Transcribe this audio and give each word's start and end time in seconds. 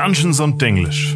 Dungeons 0.00 0.40
und 0.40 0.62
Denglisch. 0.62 1.14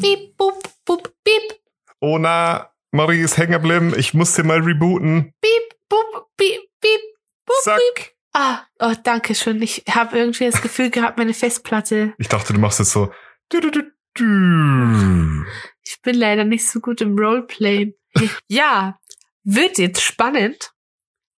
Piep, 0.00 0.38
bup, 0.38 0.54
bup, 0.86 1.12
piep, 1.22 1.60
Oh 2.00 2.16
na, 2.16 2.70
Marie 2.92 3.20
ist 3.20 3.36
hängen 3.36 3.52
geblieben. 3.52 3.92
Ich 3.94 4.14
muss 4.14 4.34
sie 4.34 4.42
mal 4.42 4.60
rebooten. 4.60 5.34
piep, 5.42 5.78
bup, 5.86 6.30
piep, 6.38 6.62
piep, 6.80 7.00
bup, 7.44 7.56
Zack. 7.62 7.78
piep. 7.94 8.08
Ah, 8.32 8.60
oh, 8.78 8.94
danke 9.04 9.34
schön. 9.34 9.60
Ich 9.60 9.84
habe 9.90 10.16
irgendwie 10.16 10.46
das 10.46 10.62
Gefühl 10.62 10.88
gehabt, 10.88 11.18
meine 11.18 11.34
Festplatte. 11.34 12.14
Ich 12.16 12.28
dachte, 12.28 12.54
du 12.54 12.58
machst 12.58 12.78
jetzt 12.78 12.92
so. 12.92 13.12
Du, 13.50 13.60
du, 13.60 13.70
du, 13.70 13.82
du. 14.14 15.44
Ich 15.84 16.00
bin 16.00 16.14
leider 16.14 16.44
nicht 16.44 16.66
so 16.66 16.80
gut 16.80 17.02
im 17.02 17.18
Roleplay. 17.18 17.94
Ja, 18.48 18.98
wird 19.44 19.76
jetzt 19.76 20.00
spannend. 20.00 20.71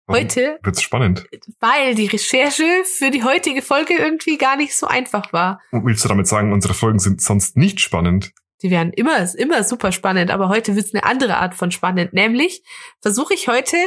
Heute, 0.07 0.59
Wird's 0.63 0.81
spannend. 0.81 1.25
weil 1.59 1.95
die 1.95 2.07
Recherche 2.07 2.84
für 2.98 3.09
die 3.09 3.23
heutige 3.23 3.61
Folge 3.61 3.94
irgendwie 3.95 4.38
gar 4.38 4.57
nicht 4.57 4.75
so 4.75 4.88
einfach 4.88 5.31
war. 5.31 5.61
Und 5.71 5.85
willst 5.85 6.03
du 6.03 6.09
damit 6.09 6.27
sagen, 6.27 6.52
unsere 6.52 6.73
Folgen 6.73 6.99
sind 6.99 7.21
sonst 7.21 7.55
nicht 7.55 7.80
spannend? 7.80 8.31
Die 8.61 8.70
werden 8.70 8.94
immer, 8.94 9.27
immer 9.38 9.63
super 9.63 9.91
spannend, 9.91 10.31
aber 10.31 10.49
heute 10.49 10.75
wird's 10.75 10.94
eine 10.94 11.03
andere 11.03 11.38
Art 11.38 11.55
von 11.55 11.71
spannend. 11.71 12.13
Nämlich 12.13 12.63
versuche 13.02 13.34
ich 13.34 13.47
heute 13.47 13.77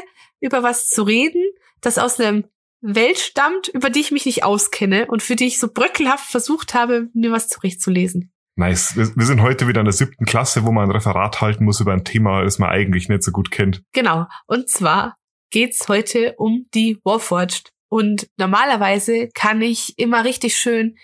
über 0.41 0.63
was 0.63 0.89
zu 0.89 1.03
reden, 1.03 1.43
das 1.81 1.99
aus 1.99 2.21
einem 2.21 2.45
Welt 2.83 3.19
stammt, 3.19 3.69
über 3.69 3.91
die 3.91 4.01
ich 4.01 4.11
mich 4.11 4.27
nicht 4.27 4.45
auskenne 4.45 5.07
und 5.07 5.23
für 5.23 5.35
die 5.37 5.47
ich 5.47 5.59
so 5.59 5.69
bröckelhaft 5.73 6.31
versucht 6.31 6.75
habe, 6.75 7.09
mir 7.15 7.33
was 7.33 7.49
zurechtzulesen. 7.49 8.33
Nice. 8.55 8.97
Wir 8.97 9.27
sind 9.27 9.43
heute 9.43 9.69
wieder 9.69 9.81
in 9.81 9.87
der 9.87 9.93
siebten 9.93 10.25
Klasse, 10.25 10.65
wo 10.65 10.73
man 10.73 10.85
ein 10.85 10.91
Referat 10.91 11.43
halten 11.43 11.65
muss 11.65 11.81
über 11.81 11.93
ein 11.93 12.05
Thema, 12.05 12.43
das 12.43 12.59
man 12.59 12.71
eigentlich 12.71 13.09
nicht 13.09 13.23
so 13.23 13.31
gut 13.31 13.51
kennt. 13.51 13.83
Genau. 13.93 14.27
Und 14.47 14.71
zwar 14.71 15.17
geht's 15.57 15.89
heute 15.89 16.35
um 16.37 16.67
die 16.75 17.01
Warforged. 17.03 17.73
Und 17.89 18.29
normalerweise 18.37 19.31
kann 19.33 19.63
ich 19.63 19.99
immer 19.99 20.23
richtig 20.23 20.59
schön 20.59 20.99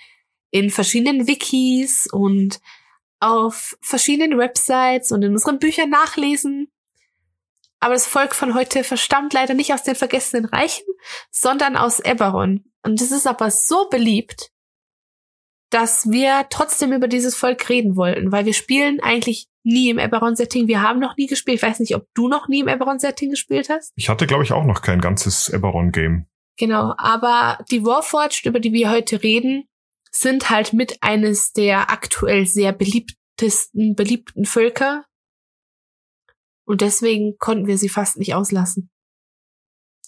in 0.50 0.68
verschiedenen 0.68 1.26
Wikis 1.26 2.06
und 2.12 2.60
auf 3.18 3.74
verschiedenen 3.80 4.36
Websites 4.36 5.10
und 5.10 5.22
in 5.22 5.32
unseren 5.32 5.58
Büchern 5.58 5.88
nachlesen. 5.88 6.70
Aber 7.80 7.94
das 7.94 8.06
Volk 8.06 8.34
von 8.34 8.52
heute 8.52 8.84
verstammt 8.84 9.32
leider 9.32 9.54
nicht 9.54 9.72
aus 9.72 9.84
den 9.84 9.94
vergessenen 9.94 10.44
Reichen, 10.44 10.84
sondern 11.30 11.74
aus 11.78 11.98
Eberron. 11.98 12.70
Und 12.82 13.00
es 13.00 13.10
ist 13.10 13.26
aber 13.26 13.50
so 13.50 13.88
beliebt, 13.88 14.51
dass 15.72 16.10
wir 16.10 16.46
trotzdem 16.50 16.92
über 16.92 17.08
dieses 17.08 17.34
Volk 17.34 17.68
reden 17.70 17.96
wollten, 17.96 18.30
weil 18.30 18.44
wir 18.44 18.52
spielen 18.52 19.00
eigentlich 19.00 19.46
nie 19.64 19.88
im 19.88 19.98
Eberron-Setting. 19.98 20.68
Wir 20.68 20.82
haben 20.82 21.00
noch 21.00 21.16
nie 21.16 21.26
gespielt. 21.26 21.56
Ich 21.56 21.62
weiß 21.62 21.80
nicht, 21.80 21.96
ob 21.96 22.06
du 22.14 22.28
noch 22.28 22.46
nie 22.46 22.60
im 22.60 22.68
Eberron-Setting 22.68 23.30
gespielt 23.30 23.70
hast. 23.70 23.92
Ich 23.96 24.10
hatte, 24.10 24.26
glaube 24.26 24.44
ich, 24.44 24.52
auch 24.52 24.64
noch 24.64 24.82
kein 24.82 25.00
ganzes 25.00 25.48
Eberron-Game. 25.48 26.26
Genau, 26.58 26.94
aber 26.98 27.64
die 27.70 27.84
Warforged, 27.86 28.44
über 28.44 28.60
die 28.60 28.74
wir 28.74 28.90
heute 28.90 29.22
reden, 29.22 29.64
sind 30.10 30.50
halt 30.50 30.74
mit 30.74 30.98
eines 31.02 31.52
der 31.52 31.90
aktuell 31.90 32.44
sehr 32.46 32.72
beliebtesten, 32.72 33.94
beliebten 33.94 34.44
Völker. 34.44 35.06
Und 36.66 36.82
deswegen 36.82 37.38
konnten 37.38 37.66
wir 37.66 37.78
sie 37.78 37.88
fast 37.88 38.18
nicht 38.18 38.34
auslassen. 38.34 38.90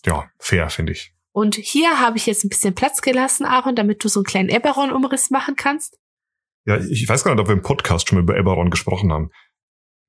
Ja, 0.04 0.30
fair, 0.38 0.68
finde 0.68 0.92
ich. 0.92 1.13
Und 1.34 1.56
hier 1.56 1.98
habe 1.98 2.16
ich 2.16 2.26
jetzt 2.26 2.44
ein 2.44 2.48
bisschen 2.48 2.76
Platz 2.76 3.02
gelassen, 3.02 3.44
Aaron, 3.44 3.74
damit 3.74 4.04
du 4.04 4.08
so 4.08 4.20
einen 4.20 4.24
kleinen 4.24 4.48
Eberron-Umriss 4.48 5.30
machen 5.30 5.56
kannst. 5.56 5.98
Ja, 6.64 6.76
ich 6.76 7.08
weiß 7.08 7.24
gar 7.24 7.34
nicht, 7.34 7.42
ob 7.42 7.48
wir 7.48 7.54
im 7.54 7.62
Podcast 7.62 8.08
schon 8.08 8.20
über 8.20 8.36
Eberron 8.36 8.70
gesprochen 8.70 9.12
haben. 9.12 9.30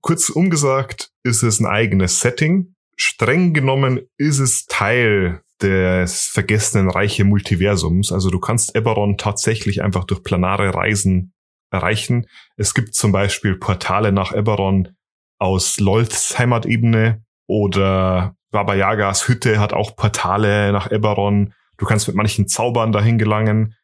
Kurz 0.02 0.30
umgesagt 0.30 1.10
ist 1.24 1.42
es 1.42 1.60
ein 1.60 1.66
eigenes 1.66 2.20
Setting. 2.20 2.76
Streng 2.96 3.54
genommen 3.54 4.02
ist 4.18 4.38
es 4.38 4.68
Teil 4.68 5.42
des 5.62 6.28
vergessenen 6.28 6.92
Reiche 6.92 7.24
Multiversums. 7.24 8.12
Also 8.12 8.30
du 8.30 8.40
kannst 8.40 8.76
Eberron 8.76 9.18
tatsächlich 9.18 9.82
einfach 9.82 10.04
durch 10.04 10.22
planare 10.22 10.76
Reisen 10.76 11.34
erreichen. 11.72 12.28
Es 12.56 12.76
gibt 12.76 12.94
zum 12.94 13.12
Beispiel 13.12 13.56
Portale 13.58 14.12
nach 14.12 14.32
Eberron 14.32 14.96
aus 15.40 15.80
Lolths 15.80 16.38
Heimatebene 16.38 17.26
oder 17.48 18.36
Baba 18.56 18.74
Yagas 18.74 19.28
Hütte 19.28 19.60
hat 19.60 19.74
auch 19.74 19.98
Portale 19.98 20.72
nach 20.72 20.90
Eberron. 20.90 21.54
Du 21.76 21.86
kannst 21.86 22.08
mit 22.08 22.16
manchen 22.16 22.48
Zaubern 22.48 22.94
dahin 22.94 23.18
gelangen. 23.18 23.76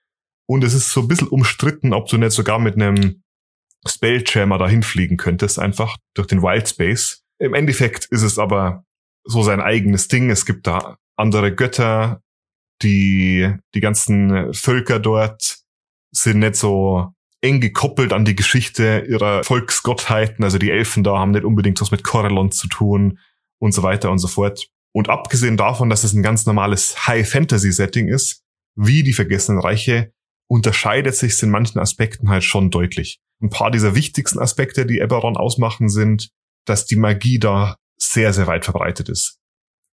Und 0.47 0.63
es 0.63 0.73
ist 0.73 0.91
so 0.91 1.01
ein 1.01 1.09
bisschen 1.09 1.27
umstritten, 1.27 1.93
ob 1.93 2.07
du 2.07 2.17
nicht 2.17 2.31
sogar 2.31 2.57
mit 2.57 2.75
einem 2.75 3.21
Spelljammer 3.85 4.57
dahin 4.57 4.81
fliegen 4.81 5.17
könntest, 5.17 5.59
einfach 5.59 5.97
durch 6.13 6.27
den 6.27 6.41
Wild 6.41 6.69
Space. 6.69 7.25
Im 7.37 7.53
Endeffekt 7.53 8.05
ist 8.05 8.21
es 8.21 8.39
aber 8.39 8.85
so 9.25 9.43
sein 9.43 9.59
eigenes 9.59 10.07
Ding. 10.07 10.29
Es 10.29 10.45
gibt 10.45 10.67
da 10.67 10.95
andere 11.17 11.53
Götter, 11.53 12.21
die, 12.81 13.53
die 13.75 13.81
ganzen 13.81 14.53
Völker 14.53 14.99
dort 14.99 15.57
sind 16.11 16.39
nicht 16.39 16.55
so 16.55 17.09
eng 17.41 17.59
gekoppelt 17.59 18.13
an 18.13 18.23
die 18.23 18.35
Geschichte 18.35 19.05
ihrer 19.09 19.43
Volksgottheiten. 19.43 20.45
Also 20.45 20.59
die 20.59 20.71
Elfen 20.71 21.03
da 21.03 21.19
haben 21.19 21.31
nicht 21.31 21.43
unbedingt 21.43 21.81
was 21.81 21.91
mit 21.91 22.05
Corellon 22.05 22.53
zu 22.53 22.69
tun 22.69 23.19
und 23.61 23.71
so 23.73 23.83
weiter 23.83 24.11
und 24.11 24.17
so 24.17 24.27
fort. 24.27 24.67
Und 24.93 25.09
abgesehen 25.09 25.55
davon, 25.55 25.89
dass 25.89 26.03
es 26.03 26.13
ein 26.13 26.23
ganz 26.23 26.45
normales 26.45 27.07
High-Fantasy-Setting 27.07 28.07
ist, 28.09 28.43
wie 28.75 29.03
die 29.03 29.13
Vergessenen 29.13 29.61
Reiche, 29.61 30.11
unterscheidet 30.49 31.15
sich 31.15 31.41
in 31.41 31.49
manchen 31.49 31.79
Aspekten 31.79 32.29
halt 32.29 32.43
schon 32.43 32.71
deutlich. 32.71 33.21
Ein 33.41 33.49
paar 33.49 33.71
dieser 33.71 33.95
wichtigsten 33.95 34.39
Aspekte, 34.39 34.85
die 34.85 34.99
Eberron 34.99 35.37
ausmachen, 35.37 35.87
sind, 35.87 36.29
dass 36.65 36.85
die 36.85 36.97
Magie 36.97 37.39
da 37.39 37.77
sehr, 37.97 38.33
sehr 38.33 38.47
weit 38.47 38.65
verbreitet 38.65 39.07
ist. 39.07 39.37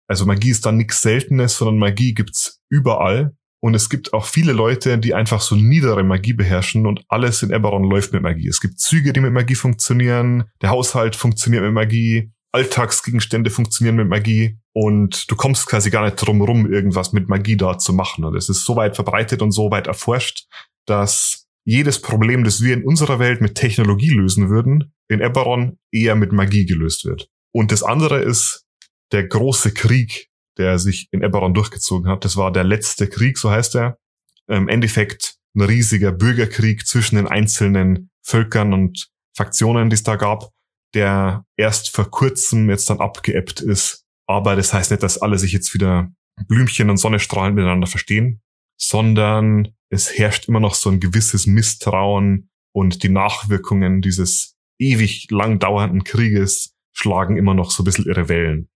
Also 0.07 0.25
Magie 0.25 0.49
ist 0.49 0.65
da 0.65 0.71
nichts 0.71 1.01
Seltenes, 1.01 1.57
sondern 1.57 1.77
Magie 1.77 2.13
gibt's 2.13 2.61
überall. 2.69 3.35
Und 3.59 3.73
es 3.73 3.89
gibt 3.89 4.13
auch 4.13 4.25
viele 4.25 4.53
Leute, 4.53 4.97
die 4.97 5.13
einfach 5.13 5.41
so 5.41 5.55
niedere 5.55 6.03
Magie 6.03 6.33
beherrschen 6.33 6.85
und 6.85 7.03
alles 7.09 7.43
in 7.43 7.51
Eberron 7.51 7.83
läuft 7.83 8.13
mit 8.13 8.21
Magie. 8.21 8.47
Es 8.47 8.61
gibt 8.61 8.79
Züge, 8.79 9.13
die 9.13 9.19
mit 9.19 9.33
Magie 9.33 9.55
funktionieren, 9.55 10.45
der 10.61 10.69
Haushalt 10.69 11.15
funktioniert 11.15 11.63
mit 11.63 11.73
Magie, 11.73 12.31
Alltagsgegenstände 12.57 13.51
funktionieren 13.51 13.97
mit 13.97 14.07
Magie 14.07 14.57
und 14.73 15.29
du 15.29 15.35
kommst 15.35 15.67
quasi 15.67 15.91
gar 15.91 16.03
nicht 16.05 16.15
drum 16.15 16.41
rum, 16.41 16.71
irgendwas 16.71 17.13
mit 17.13 17.29
Magie 17.29 17.55
da 17.55 17.77
zu 17.77 17.93
machen. 17.93 18.25
Und 18.25 18.35
es 18.35 18.49
ist 18.49 18.65
so 18.65 18.75
weit 18.75 18.95
verbreitet 18.95 19.43
und 19.43 19.51
so 19.51 19.69
weit 19.69 19.85
erforscht, 19.85 20.47
dass 20.87 21.45
jedes 21.65 22.01
Problem, 22.01 22.43
das 22.43 22.63
wir 22.63 22.73
in 22.73 22.83
unserer 22.83 23.19
Welt 23.19 23.41
mit 23.41 23.53
Technologie 23.53 24.09
lösen 24.09 24.49
würden, 24.49 24.91
in 25.07 25.21
Eberron 25.21 25.77
eher 25.91 26.15
mit 26.15 26.31
Magie 26.31 26.65
gelöst 26.65 27.05
wird. 27.05 27.29
Und 27.53 27.71
das 27.71 27.83
andere 27.83 28.23
ist 28.23 28.65
der 29.11 29.27
große 29.27 29.73
Krieg, 29.73 30.29
der 30.57 30.79
sich 30.79 31.09
in 31.11 31.21
Eberron 31.21 31.53
durchgezogen 31.53 32.09
hat. 32.09 32.25
Das 32.25 32.37
war 32.37 32.51
der 32.51 32.63
letzte 32.63 33.07
Krieg, 33.07 33.37
so 33.37 33.51
heißt 33.51 33.75
er. 33.75 33.99
Im 34.47 34.67
Endeffekt 34.67 35.35
ein 35.55 35.61
riesiger 35.61 36.11
Bürgerkrieg 36.11 36.87
zwischen 36.87 37.17
den 37.17 37.27
einzelnen 37.27 38.09
Völkern 38.23 38.73
und 38.73 39.09
Faktionen, 39.35 39.91
die 39.91 39.93
es 39.93 40.03
da 40.03 40.15
gab, 40.15 40.49
der 40.93 41.45
erst 41.57 41.89
vor 41.89 42.09
kurzem 42.09 42.69
jetzt 42.69 42.89
dann 42.89 42.99
abgeebbt 42.99 43.61
ist. 43.61 44.05
Aber 44.27 44.55
das 44.55 44.73
heißt 44.73 44.91
nicht, 44.91 45.03
dass 45.03 45.21
alle 45.21 45.37
sich 45.37 45.51
jetzt 45.51 45.73
wieder 45.73 46.11
Blümchen 46.47 46.89
und 46.89 46.97
Sonnenstrahlen 46.97 47.55
miteinander 47.55 47.87
verstehen, 47.87 48.41
sondern 48.79 49.69
es 49.89 50.17
herrscht 50.17 50.47
immer 50.47 50.59
noch 50.59 50.75
so 50.75 50.89
ein 50.89 50.99
gewisses 50.99 51.47
Misstrauen 51.47 52.49
und 52.73 53.03
die 53.03 53.09
Nachwirkungen 53.09 54.01
dieses 54.01 54.55
ewig 54.79 55.31
lang 55.31 55.59
dauernden 55.59 56.03
Krieges 56.03 56.75
schlagen 56.93 57.37
immer 57.37 57.53
noch 57.53 57.71
so 57.71 57.83
ein 57.83 57.85
bisschen 57.85 58.05
ihre 58.05 58.29
Wellen. 58.29 58.69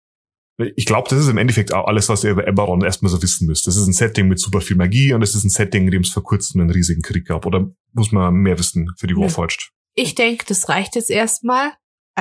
Ich 0.76 0.86
glaube, 0.86 1.10
das 1.10 1.20
ist 1.20 1.28
im 1.28 1.38
Endeffekt 1.38 1.74
auch 1.74 1.88
alles, 1.88 2.08
was 2.10 2.24
ihr 2.24 2.32
über 2.32 2.48
Eberron 2.48 2.84
erstmal 2.84 3.12
so 3.12 3.22
wissen 3.22 3.48
müsst. 3.48 3.66
Das 3.66 3.78
ist 3.78 3.88
ein 3.88 3.94
Setting 3.94 4.28
mit 4.28 4.40
super 4.40 4.62
viel 4.62 4.78
Magie 4.78 5.14
und 5.14 5.22
es 5.22 5.34
ist 5.34 5.44
ein 5.44 5.50
Setting, 5.50 5.86
in 5.86 5.92
dem 5.92 6.02
es 6.04 6.10
vor 6.10 6.24
kurzem 6.24 6.62
einen 6.62 6.70
riesigen 6.70 7.02
Krieg 7.02 7.26
gab. 7.26 7.46
Oder 7.46 7.72
muss 7.94 8.12
man 8.12 8.34
mehr 8.36 8.60
wissen 8.60 8.92
für 8.98 9.08
die. 9.08 9.16
Warforged? 9.16 9.72
Ich 9.96 10.14
denke, 10.14 10.46
das 10.48 10.70
reicht 10.70 10.96
jetzt 10.96 11.10
erstmal. 11.10 11.72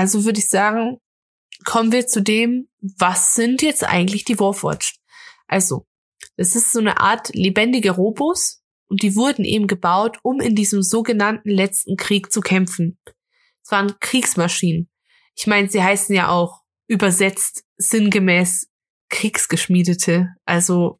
Also 0.01 0.25
würde 0.25 0.39
ich 0.39 0.49
sagen, 0.49 0.97
kommen 1.67 1.93
wir 1.93 2.07
zu 2.07 2.23
dem, 2.23 2.69
was 2.81 3.35
sind 3.35 3.61
jetzt 3.61 3.85
eigentlich 3.85 4.25
die 4.25 4.41
Warforged? 4.41 4.97
Also, 5.47 5.87
es 6.39 6.57
ist 6.57 6.73
so 6.73 6.79
eine 6.79 7.01
Art 7.01 7.29
lebendige 7.35 7.91
Robos 7.91 8.63
und 8.89 9.03
die 9.03 9.15
wurden 9.15 9.45
eben 9.45 9.67
gebaut, 9.67 10.17
um 10.23 10.41
in 10.41 10.55
diesem 10.55 10.81
sogenannten 10.81 11.51
letzten 11.51 11.97
Krieg 11.97 12.33
zu 12.33 12.41
kämpfen. 12.41 12.99
Es 13.63 13.71
waren 13.73 13.93
Kriegsmaschinen. 14.01 14.89
Ich 15.37 15.47
meine, 15.47 15.69
sie 15.69 15.83
heißen 15.83 16.15
ja 16.15 16.31
auch 16.31 16.63
übersetzt 16.89 17.65
sinngemäß 17.77 18.69
Kriegsgeschmiedete. 19.11 20.29
Also 20.47 20.99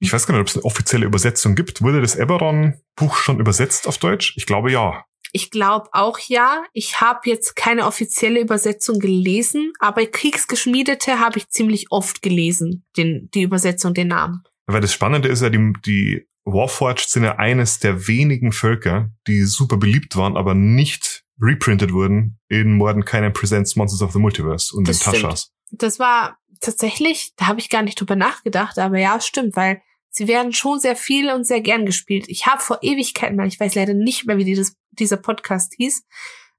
Ich 0.00 0.10
weiß 0.10 0.26
gar 0.26 0.32
nicht, 0.32 0.40
ob 0.40 0.48
es 0.48 0.56
eine 0.56 0.64
offizielle 0.64 1.04
Übersetzung 1.04 1.56
gibt. 1.56 1.82
Wurde 1.82 2.00
das 2.00 2.16
Eberron-Buch 2.16 3.16
schon 3.16 3.38
übersetzt 3.38 3.86
auf 3.86 3.98
Deutsch? 3.98 4.34
Ich 4.38 4.46
glaube 4.46 4.72
ja. 4.72 5.04
Ich 5.32 5.50
glaube 5.50 5.88
auch 5.92 6.18
ja. 6.18 6.62
Ich 6.72 7.00
habe 7.00 7.20
jetzt 7.24 7.56
keine 7.56 7.86
offizielle 7.86 8.40
Übersetzung 8.40 8.98
gelesen, 8.98 9.72
aber 9.78 10.04
Kriegsgeschmiedete 10.06 11.18
habe 11.18 11.38
ich 11.38 11.48
ziemlich 11.48 11.86
oft 11.90 12.22
gelesen, 12.22 12.84
den, 12.96 13.30
die 13.32 13.42
Übersetzung, 13.42 13.94
den 13.94 14.08
Namen. 14.08 14.42
Weil 14.66 14.82
das 14.82 14.92
Spannende 14.92 15.28
ist 15.28 15.42
ja, 15.42 15.50
die, 15.50 15.72
die 15.84 16.26
Warforged 16.44 17.08
sind 17.08 17.24
ja 17.24 17.36
eines 17.36 17.78
der 17.78 18.06
wenigen 18.06 18.52
Völker, 18.52 19.10
die 19.26 19.42
super 19.42 19.76
beliebt 19.78 20.16
waren, 20.16 20.36
aber 20.36 20.54
nicht 20.54 21.24
reprintet 21.40 21.92
wurden 21.92 22.38
in 22.48 22.74
Morden 22.74 23.04
Kainen 23.04 23.32
Presents 23.32 23.74
Monsters 23.74 24.02
of 24.02 24.12
the 24.12 24.18
Multiverse 24.18 24.76
und 24.76 24.86
Das 24.86 24.98
den 24.98 25.12
Taschas. 25.12 25.52
Das 25.70 25.98
war 25.98 26.38
tatsächlich, 26.60 27.32
da 27.36 27.46
habe 27.46 27.60
ich 27.60 27.70
gar 27.70 27.82
nicht 27.82 28.00
drüber 28.00 28.16
nachgedacht, 28.16 28.78
aber 28.78 28.98
ja, 28.98 29.20
stimmt, 29.20 29.56
weil 29.56 29.80
Sie 30.14 30.28
werden 30.28 30.52
schon 30.52 30.78
sehr 30.78 30.94
viel 30.94 31.30
und 31.30 31.44
sehr 31.44 31.62
gern 31.62 31.86
gespielt. 31.86 32.26
Ich 32.28 32.46
habe 32.46 32.60
vor 32.60 32.78
Ewigkeiten 32.82 33.34
mal, 33.34 33.46
ich 33.46 33.58
weiß 33.58 33.74
leider 33.74 33.94
nicht 33.94 34.26
mehr, 34.26 34.36
wie 34.36 34.44
dieses, 34.44 34.76
dieser 34.90 35.16
Podcast 35.16 35.72
hieß, 35.78 36.06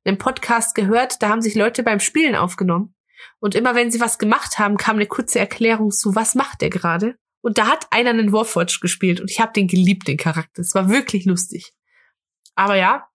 einen 0.04 0.18
Podcast 0.18 0.74
gehört, 0.74 1.22
da 1.22 1.30
haben 1.30 1.42
sich 1.42 1.54
Leute 1.54 1.84
beim 1.84 2.00
Spielen 2.00 2.36
aufgenommen. 2.36 2.96
Und 3.40 3.54
immer 3.54 3.76
wenn 3.76 3.92
sie 3.92 4.00
was 4.00 4.18
gemacht 4.18 4.58
haben, 4.58 4.78
kam 4.78 4.96
eine 4.96 5.06
kurze 5.06 5.40
Erklärung 5.40 5.92
zu, 5.92 6.16
was 6.16 6.34
macht 6.34 6.62
der 6.62 6.72
gerade? 6.72 7.16
Und 7.42 7.60
da 7.60 7.68
hat 7.68 7.88
einer 7.92 8.10
einen 8.10 8.34
Warforged 8.34 8.82
gespielt 8.82 9.22
und 9.22 9.30
ich 9.30 9.40
habe 9.40 9.54
den 9.54 9.68
geliebt, 9.68 10.08
den 10.08 10.18
Charakter. 10.18 10.62
Es 10.62 10.74
war 10.74 10.90
wirklich 10.90 11.26
lustig. 11.26 11.74
Aber 12.56 12.76
ja, 12.76 13.08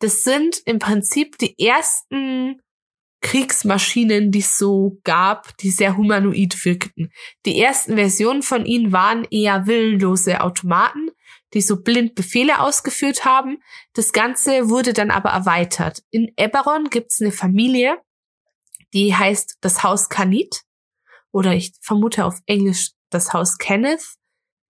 das 0.00 0.24
sind 0.24 0.60
im 0.64 0.80
Prinzip 0.80 1.38
die 1.38 1.58
ersten 1.58 2.60
Kriegsmaschinen, 3.20 4.30
die 4.30 4.38
es 4.38 4.58
so 4.58 4.98
gab, 5.04 5.56
die 5.58 5.70
sehr 5.70 5.96
humanoid 5.96 6.64
wirkten. 6.64 7.10
Die 7.46 7.60
ersten 7.60 7.96
Versionen 7.96 8.42
von 8.42 8.64
ihnen 8.64 8.92
waren 8.92 9.24
eher 9.30 9.66
willenlose 9.66 10.40
Automaten, 10.40 11.10
die 11.54 11.60
so 11.60 11.82
blind 11.82 12.14
Befehle 12.14 12.60
ausgeführt 12.60 13.24
haben. 13.24 13.58
Das 13.94 14.12
Ganze 14.12 14.68
wurde 14.68 14.92
dann 14.92 15.10
aber 15.10 15.30
erweitert. 15.30 16.02
In 16.10 16.32
Eberron 16.36 16.90
gibt's 16.90 17.20
eine 17.20 17.32
Familie, 17.32 17.98
die 18.94 19.14
heißt 19.14 19.58
das 19.60 19.82
Haus 19.82 20.08
Kanit 20.08 20.62
oder 21.32 21.54
ich 21.54 21.72
vermute 21.80 22.24
auf 22.24 22.38
Englisch 22.46 22.92
das 23.10 23.32
Haus 23.32 23.58
Kenneth. 23.58 24.14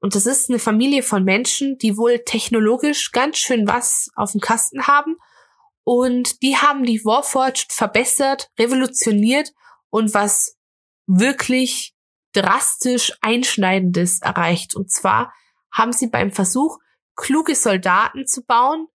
Und 0.01 0.15
das 0.15 0.27
ist 0.27 0.49
eine 0.49 0.59
Familie 0.59 1.03
von 1.03 1.25
Menschen, 1.25 1.77
die 1.79 1.97
wohl 1.97 2.21
technologisch 2.21 3.11
ganz 3.11 3.39
schön 3.39 3.67
was 3.67 4.11
auf 4.15 4.33
dem 4.33 4.41
Kasten 4.41 4.87
haben. 4.87 5.17
Und 5.91 6.43
die 6.43 6.55
haben 6.55 6.85
die 6.85 7.03
Warforged 7.03 7.73
verbessert, 7.73 8.51
revolutioniert 8.59 9.55
und 9.89 10.13
was 10.13 10.59
wirklich 11.07 11.95
drastisch 12.35 13.15
Einschneidendes 13.23 14.21
erreicht. 14.21 14.77
Und 14.77 14.91
zwar 14.91 15.33
haben 15.73 15.95
sie 15.95 16.09
beim 16.09 16.31
Versuch, 16.31 16.77
kluge 17.17 17.55
Soldaten 17.55 18.27
zu 18.27 18.45
bauen, 18.45 18.89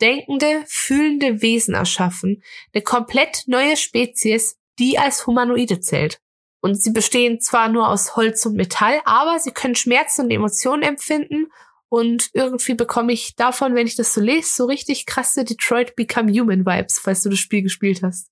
denkende, 0.00 0.64
fühlende 0.66 1.40
Wesen 1.40 1.74
erschaffen. 1.74 2.42
Eine 2.74 2.82
komplett 2.82 3.44
neue 3.46 3.76
Spezies, 3.76 4.58
die 4.80 4.98
als 4.98 5.28
Humanoide 5.28 5.78
zählt. 5.78 6.20
Und 6.60 6.82
sie 6.82 6.90
bestehen 6.90 7.40
zwar 7.40 7.68
nur 7.68 7.88
aus 7.88 8.16
Holz 8.16 8.44
und 8.44 8.56
Metall, 8.56 9.00
aber 9.04 9.38
sie 9.38 9.52
können 9.52 9.76
Schmerzen 9.76 10.22
und 10.22 10.32
Emotionen 10.32 10.82
empfinden. 10.82 11.46
Und 11.90 12.30
irgendwie 12.34 12.74
bekomme 12.74 13.12
ich 13.12 13.34
davon, 13.34 13.74
wenn 13.74 13.86
ich 13.86 13.96
das 13.96 14.14
so 14.14 14.20
lese, 14.20 14.48
so 14.54 14.64
richtig 14.66 15.06
krasse 15.06 15.44
Detroit 15.44 15.96
Become 15.96 16.32
Human 16.32 16.64
Vibes, 16.64 17.00
falls 17.00 17.22
du 17.22 17.30
das 17.30 17.40
Spiel 17.40 17.62
gespielt 17.62 18.02
hast. 18.02 18.28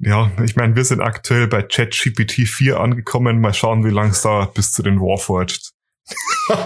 Ja, 0.00 0.30
ich 0.44 0.54
meine, 0.54 0.76
wir 0.76 0.84
sind 0.84 1.00
aktuell 1.00 1.48
bei 1.48 1.62
ChatGPT 1.62 2.46
4 2.46 2.78
angekommen. 2.78 3.40
Mal 3.40 3.54
schauen, 3.54 3.84
wie 3.84 3.90
lang 3.90 4.10
es 4.10 4.22
dauert 4.22 4.54
bis 4.54 4.72
zu 4.72 4.82
den 4.82 5.00
Warforged. 5.00 5.72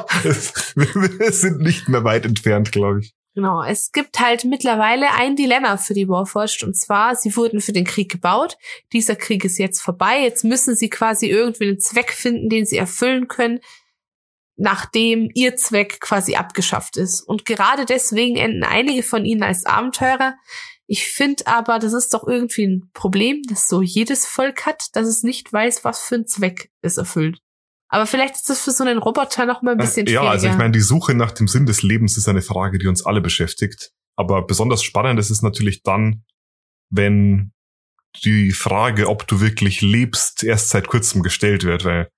wir 0.74 1.32
sind 1.32 1.60
nicht 1.60 1.88
mehr 1.88 2.04
weit 2.04 2.26
entfernt, 2.26 2.72
glaube 2.72 3.00
ich. 3.00 3.14
Genau, 3.34 3.62
es 3.62 3.92
gibt 3.92 4.20
halt 4.20 4.44
mittlerweile 4.44 5.10
ein 5.12 5.36
Dilemma 5.36 5.78
für 5.78 5.94
die 5.94 6.06
Warforged 6.06 6.64
und 6.64 6.76
zwar, 6.76 7.16
sie 7.16 7.34
wurden 7.34 7.62
für 7.62 7.72
den 7.72 7.86
Krieg 7.86 8.10
gebaut. 8.10 8.58
Dieser 8.92 9.16
Krieg 9.16 9.44
ist 9.44 9.56
jetzt 9.56 9.80
vorbei. 9.80 10.20
Jetzt 10.22 10.44
müssen 10.44 10.76
sie 10.76 10.90
quasi 10.90 11.28
irgendwie 11.28 11.68
einen 11.68 11.80
Zweck 11.80 12.12
finden, 12.12 12.50
den 12.50 12.66
sie 12.66 12.76
erfüllen 12.76 13.28
können, 13.28 13.60
nachdem 14.56 15.30
ihr 15.34 15.56
Zweck 15.56 16.00
quasi 16.00 16.36
abgeschafft 16.36 16.96
ist. 16.96 17.22
Und 17.22 17.44
gerade 17.44 17.84
deswegen 17.84 18.36
enden 18.36 18.64
einige 18.64 19.02
von 19.02 19.24
ihnen 19.24 19.42
als 19.42 19.66
Abenteurer. 19.66 20.34
Ich 20.86 21.06
finde 21.06 21.46
aber, 21.46 21.78
das 21.78 21.92
ist 21.92 22.12
doch 22.12 22.26
irgendwie 22.26 22.66
ein 22.66 22.90
Problem, 22.92 23.42
das 23.48 23.66
so 23.66 23.82
jedes 23.82 24.26
Volk 24.26 24.66
hat, 24.66 24.88
dass 24.94 25.06
es 25.06 25.22
nicht 25.22 25.52
weiß, 25.52 25.84
was 25.84 26.02
für 26.02 26.16
ein 26.16 26.26
Zweck 26.26 26.70
es 26.82 26.96
erfüllt. 26.96 27.38
Aber 27.88 28.06
vielleicht 28.06 28.34
ist 28.36 28.48
das 28.48 28.62
für 28.62 28.70
so 28.70 28.84
einen 28.84 28.98
Roboter 28.98 29.44
noch 29.44 29.62
mal 29.62 29.72
ein 29.72 29.78
bisschen 29.78 30.06
schwieriger. 30.06 30.24
Ja, 30.24 30.30
also 30.30 30.48
ich 30.48 30.56
meine, 30.56 30.72
die 30.72 30.80
Suche 30.80 31.14
nach 31.14 31.30
dem 31.30 31.46
Sinn 31.46 31.66
des 31.66 31.82
Lebens 31.82 32.16
ist 32.16 32.28
eine 32.28 32.40
Frage, 32.40 32.78
die 32.78 32.86
uns 32.86 33.04
alle 33.04 33.20
beschäftigt. 33.20 33.92
Aber 34.16 34.46
besonders 34.46 34.82
spannend 34.82 35.20
ist 35.20 35.30
es 35.30 35.42
natürlich 35.42 35.82
dann, 35.82 36.24
wenn 36.90 37.52
die 38.24 38.50
Frage, 38.50 39.08
ob 39.08 39.26
du 39.26 39.40
wirklich 39.40 39.80
lebst, 39.80 40.42
erst 40.42 40.70
seit 40.70 40.86
kurzem 40.86 41.22
gestellt 41.22 41.64
wird, 41.64 41.84
weil 41.84 42.08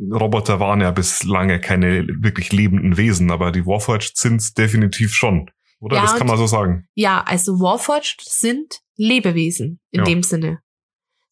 Roboter 0.00 0.60
waren 0.60 0.80
ja 0.80 0.90
bislange 0.90 1.60
keine 1.60 2.06
wirklich 2.20 2.52
lebenden 2.52 2.96
Wesen, 2.96 3.30
aber 3.30 3.50
die 3.50 3.66
Warforged 3.66 4.16
sind 4.16 4.56
definitiv 4.58 5.14
schon. 5.14 5.50
Oder? 5.80 5.96
Ja, 5.96 6.02
das 6.02 6.16
kann 6.16 6.26
man 6.26 6.38
so 6.38 6.46
sagen. 6.46 6.86
Ja, 6.94 7.22
also 7.22 7.60
Warforged 7.60 8.22
sind 8.22 8.80
Lebewesen 8.96 9.80
in 9.90 10.00
ja. 10.00 10.04
dem 10.04 10.22
Sinne. 10.22 10.60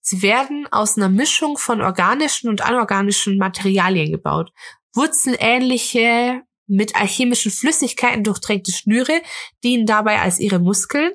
Sie 0.01 0.23
werden 0.23 0.67
aus 0.71 0.97
einer 0.97 1.09
Mischung 1.09 1.57
von 1.57 1.81
organischen 1.81 2.51
und 2.51 2.63
anorganischen 2.63 3.39
Materialien 3.39 4.13
gebaut. 4.13 4.53
Wurzelähnliche, 4.95 6.43
mit 6.67 6.97
alchemischen 6.97 7.51
Flüssigkeiten 7.51 8.25
durchtränkte 8.25 8.73
Schnüre 8.73 9.21
dienen 9.63 9.87
dabei 9.87 10.21
als 10.21 10.39
ihre 10.39 10.59
Muskeln 10.59 11.13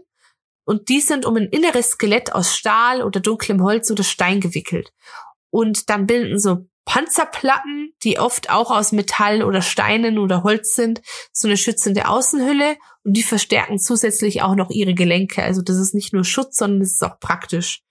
und 0.70 0.90
die 0.90 1.02
sind 1.02 1.26
um 1.26 1.36
ein 1.36 1.50
inneres 1.50 1.92
Skelett 1.92 2.34
aus 2.34 2.56
Stahl 2.56 3.02
oder 3.02 3.20
dunklem 3.20 3.64
Holz 3.64 3.90
oder 3.90 4.04
Stein 4.04 4.40
gewickelt. 4.40 4.94
Und 5.50 5.90
dann 5.90 6.06
bilden 6.06 6.38
so 6.38 6.69
Panzerplatten, 6.86 7.94
die 8.04 8.20
oft 8.20 8.50
auch 8.50 8.72
aus 8.72 8.92
Metall 8.92 9.44
oder 9.44 9.62
Steinen 9.62 10.18
oder 10.18 10.44
Holz 10.44 10.74
sind, 10.74 11.02
so 11.32 11.48
eine 11.48 11.58
schützende 11.58 12.08
Außenhülle 12.08 12.78
und 13.04 13.14
die 13.14 13.24
verstärken 13.24 13.78
zusätzlich 13.78 14.42
auch 14.42 14.56
noch 14.56 14.70
ihre 14.70 14.94
Gelenke. 14.94 15.44
Also 15.44 15.62
das 15.62 15.78
ist 15.78 15.94
nicht 15.94 16.14
nur 16.14 16.24
Schutz, 16.24 16.58
sondern 16.58 16.82
es 16.82 16.94
ist 16.94 17.04
auch 17.04 17.20
praktisch. 17.20 17.84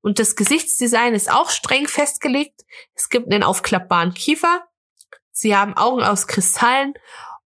Und 0.00 0.18
das 0.18 0.34
Gesichtsdesign 0.34 1.14
ist 1.14 1.32
auch 1.32 1.50
streng 1.50 1.86
festgelegt. 1.86 2.62
Es 2.94 3.08
gibt 3.08 3.32
einen 3.32 3.44
aufklappbaren 3.44 4.14
Kiefer. 4.14 4.64
Sie 5.30 5.56
haben 5.56 5.76
Augen 5.76 6.02
aus 6.02 6.26
Kristallen 6.26 6.94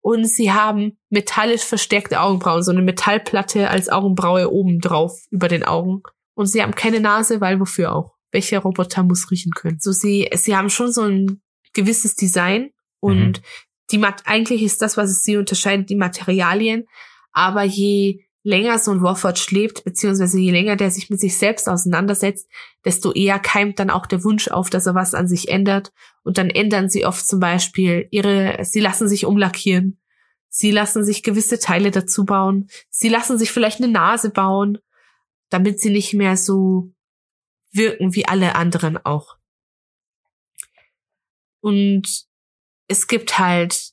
und 0.00 0.24
sie 0.24 0.52
haben 0.52 0.98
metallisch 1.10 1.62
verstärkte 1.62 2.20
Augenbrauen, 2.20 2.62
so 2.62 2.72
eine 2.72 2.82
Metallplatte 2.82 3.68
als 3.68 3.88
Augenbraue 3.88 4.50
oben 4.50 4.80
drauf 4.80 5.20
über 5.30 5.48
den 5.48 5.64
Augen. 5.64 6.02
Und 6.34 6.46
sie 6.46 6.62
haben 6.62 6.74
keine 6.74 7.00
Nase, 7.00 7.40
weil 7.40 7.60
wofür 7.60 7.94
auch? 7.94 8.15
Welcher 8.32 8.60
Roboter 8.60 9.02
muss 9.02 9.30
riechen 9.30 9.52
können? 9.52 9.78
So 9.80 9.92
sie, 9.92 10.28
sie 10.34 10.56
haben 10.56 10.70
schon 10.70 10.92
so 10.92 11.02
ein 11.02 11.40
gewisses 11.72 12.16
Design 12.16 12.70
und 13.00 13.18
mhm. 13.38 13.42
die 13.92 14.04
eigentlich 14.24 14.62
ist 14.62 14.82
das, 14.82 14.96
was 14.96 15.10
es 15.10 15.22
sie 15.22 15.36
unterscheidet, 15.36 15.90
die 15.90 15.96
Materialien. 15.96 16.86
Aber 17.32 17.62
je 17.62 18.26
länger 18.46 18.78
so 18.78 18.92
ein 18.92 19.02
Warforged 19.02 19.50
lebt, 19.50 19.82
beziehungsweise 19.82 20.38
je 20.38 20.52
länger 20.52 20.76
der 20.76 20.92
sich 20.92 21.10
mit 21.10 21.18
sich 21.20 21.36
selbst 21.36 21.68
auseinandersetzt, 21.68 22.48
desto 22.84 23.12
eher 23.12 23.40
keimt 23.40 23.80
dann 23.80 23.90
auch 23.90 24.06
der 24.06 24.22
Wunsch 24.22 24.48
auf, 24.48 24.70
dass 24.70 24.86
er 24.86 24.94
was 24.94 25.14
an 25.14 25.26
sich 25.26 25.48
ändert. 25.48 25.92
Und 26.22 26.38
dann 26.38 26.48
ändern 26.48 26.88
sie 26.88 27.04
oft 27.04 27.26
zum 27.26 27.40
Beispiel 27.40 28.06
ihre, 28.12 28.58
sie 28.62 28.78
lassen 28.78 29.08
sich 29.08 29.26
umlackieren. 29.26 29.98
Sie 30.48 30.70
lassen 30.70 31.04
sich 31.04 31.24
gewisse 31.24 31.58
Teile 31.58 31.90
dazu 31.90 32.24
bauen. 32.24 32.68
Sie 32.88 33.08
lassen 33.08 33.36
sich 33.36 33.50
vielleicht 33.50 33.80
eine 33.80 33.92
Nase 33.92 34.30
bauen, 34.30 34.78
damit 35.50 35.80
sie 35.80 35.90
nicht 35.90 36.14
mehr 36.14 36.36
so 36.36 36.92
wirken 37.72 38.14
wie 38.14 38.26
alle 38.26 38.54
anderen 38.54 38.96
auch. 39.04 39.36
Und 41.60 42.26
es 42.88 43.06
gibt 43.06 43.38
halt 43.38 43.92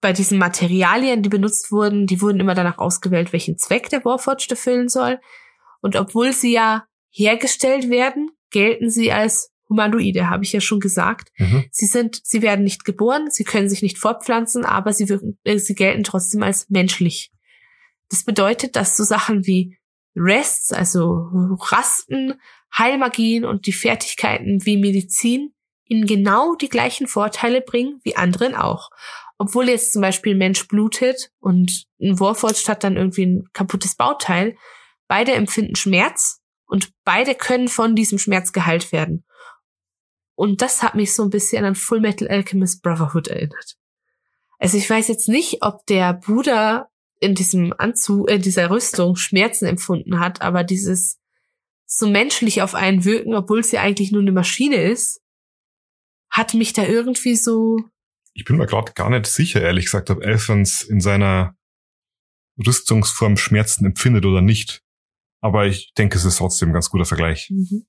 bei 0.00 0.12
diesen 0.12 0.38
Materialien, 0.38 1.22
die 1.22 1.28
benutzt 1.28 1.70
wurden, 1.70 2.06
die 2.06 2.20
wurden 2.20 2.40
immer 2.40 2.54
danach 2.54 2.78
ausgewählt, 2.78 3.32
welchen 3.32 3.56
Zweck 3.56 3.88
der 3.88 4.04
Warforged 4.04 4.50
erfüllen 4.50 4.88
soll. 4.88 5.20
Und 5.80 5.96
obwohl 5.96 6.32
sie 6.32 6.52
ja 6.52 6.86
hergestellt 7.10 7.88
werden, 7.88 8.30
gelten 8.50 8.90
sie 8.90 9.12
als 9.12 9.52
Humanoide, 9.68 10.28
habe 10.28 10.44
ich 10.44 10.52
ja 10.52 10.60
schon 10.60 10.80
gesagt. 10.80 11.30
Mhm. 11.38 11.64
Sie 11.70 11.86
sind, 11.86 12.20
sie 12.24 12.42
werden 12.42 12.64
nicht 12.64 12.84
geboren, 12.84 13.30
sie 13.30 13.44
können 13.44 13.68
sich 13.68 13.82
nicht 13.82 13.98
fortpflanzen, 13.98 14.64
aber 14.64 14.92
sie 14.92 15.08
wirken, 15.08 15.38
äh, 15.44 15.58
sie 15.58 15.74
gelten 15.74 16.02
trotzdem 16.02 16.42
als 16.42 16.68
menschlich. 16.68 17.32
Das 18.10 18.24
bedeutet, 18.24 18.76
dass 18.76 18.96
so 18.96 19.04
Sachen 19.04 19.46
wie 19.46 19.78
Rests, 20.14 20.72
also 20.72 21.28
Rasten, 21.58 22.40
Heilmagien 22.76 23.44
und 23.44 23.66
die 23.66 23.72
Fertigkeiten 23.72 24.64
wie 24.64 24.76
Medizin 24.76 25.54
ihnen 25.84 26.06
genau 26.06 26.54
die 26.54 26.68
gleichen 26.68 27.06
Vorteile 27.06 27.60
bringen 27.60 28.00
wie 28.04 28.16
anderen 28.16 28.54
auch 28.54 28.90
obwohl 29.42 29.68
jetzt 29.68 29.92
zum 29.92 30.02
Beispiel 30.02 30.34
ein 30.34 30.38
Mensch 30.38 30.68
blutet 30.68 31.32
und 31.40 31.86
ein 32.00 32.20
Warforged 32.20 32.68
hat 32.68 32.84
dann 32.84 32.96
irgendwie 32.96 33.26
ein 33.26 33.48
kaputtes 33.52 33.96
Bauteil, 33.96 34.56
beide 35.08 35.32
empfinden 35.32 35.74
Schmerz 35.74 36.40
und 36.66 36.92
beide 37.02 37.34
können 37.34 37.66
von 37.66 37.96
diesem 37.96 38.20
Schmerz 38.20 38.52
geheilt 38.52 38.92
werden. 38.92 39.24
Und 40.36 40.62
das 40.62 40.84
hat 40.84 40.94
mich 40.94 41.12
so 41.12 41.24
ein 41.24 41.30
bisschen 41.30 41.64
an 41.64 41.74
Full 41.74 41.98
Metal 41.98 42.28
Alchemist 42.28 42.82
Brotherhood 42.82 43.26
erinnert. 43.26 43.74
Also 44.60 44.76
ich 44.76 44.88
weiß 44.88 45.08
jetzt 45.08 45.28
nicht, 45.28 45.64
ob 45.64 45.84
der 45.86 46.12
Bruder 46.14 46.88
in 47.22 47.34
diesem 47.34 47.72
Anzug, 47.78 48.30
in 48.30 48.42
dieser 48.42 48.70
Rüstung 48.70 49.16
Schmerzen 49.16 49.66
empfunden 49.66 50.18
hat, 50.18 50.42
aber 50.42 50.64
dieses 50.64 51.18
so 51.86 52.08
menschlich 52.08 52.62
auf 52.62 52.74
einen 52.74 53.04
wirken, 53.04 53.34
obwohl 53.34 53.60
es 53.60 53.70
ja 53.70 53.82
eigentlich 53.82 54.12
nur 54.12 54.22
eine 54.22 54.32
Maschine 54.32 54.82
ist, 54.82 55.20
hat 56.30 56.54
mich 56.54 56.72
da 56.72 56.84
irgendwie 56.84 57.36
so 57.36 57.78
ich 58.34 58.44
bin 58.44 58.56
mir 58.56 58.66
gerade 58.66 58.92
gar 58.92 59.10
nicht 59.10 59.26
sicher, 59.26 59.60
ehrlich 59.60 59.86
gesagt, 59.86 60.10
ob 60.10 60.22
Elfens 60.22 60.82
in 60.82 61.00
seiner 61.00 61.56
Rüstungsform 62.66 63.36
Schmerzen 63.36 63.84
empfindet 63.84 64.24
oder 64.24 64.40
nicht. 64.40 64.82
Aber 65.40 65.66
ich 65.66 65.92
denke, 65.94 66.16
es 66.16 66.24
ist 66.24 66.38
trotzdem 66.38 66.70
ein 66.70 66.72
ganz 66.72 66.88
guter 66.88 67.04
Vergleich. 67.04 67.50
Mhm. 67.50 67.86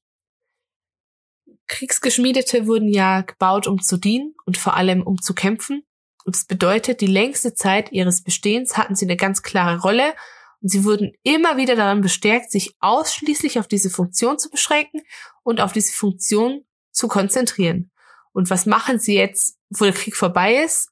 Kriegsgeschmiedete 1.67 2.67
wurden 2.67 2.89
ja 2.89 3.21
gebaut, 3.21 3.67
um 3.67 3.81
zu 3.81 3.97
dienen 3.97 4.35
und 4.45 4.57
vor 4.57 4.75
allem 4.75 5.01
um 5.01 5.21
zu 5.21 5.33
kämpfen. 5.33 5.83
Das 6.25 6.45
bedeutet, 6.45 7.01
die 7.01 7.07
längste 7.07 7.53
Zeit 7.53 7.91
ihres 7.91 8.23
Bestehens 8.23 8.77
hatten 8.77 8.95
sie 8.95 9.05
eine 9.05 9.17
ganz 9.17 9.41
klare 9.41 9.81
Rolle 9.81 10.13
und 10.61 10.69
sie 10.69 10.85
wurden 10.85 11.11
immer 11.23 11.57
wieder 11.57 11.75
daran 11.75 12.01
bestärkt, 12.01 12.51
sich 12.51 12.75
ausschließlich 12.79 13.59
auf 13.59 13.67
diese 13.67 13.89
Funktion 13.89 14.39
zu 14.39 14.49
beschränken 14.49 15.01
und 15.43 15.59
auf 15.59 15.73
diese 15.73 15.93
Funktion 15.93 16.65
zu 16.91 17.09
konzentrieren. 17.09 17.91
Und 18.31 18.49
was 18.49 18.65
machen 18.65 18.99
sie 18.99 19.15
jetzt, 19.15 19.57
wo 19.69 19.83
der 19.83 19.93
Krieg 19.93 20.15
vorbei 20.15 20.63
ist? 20.63 20.89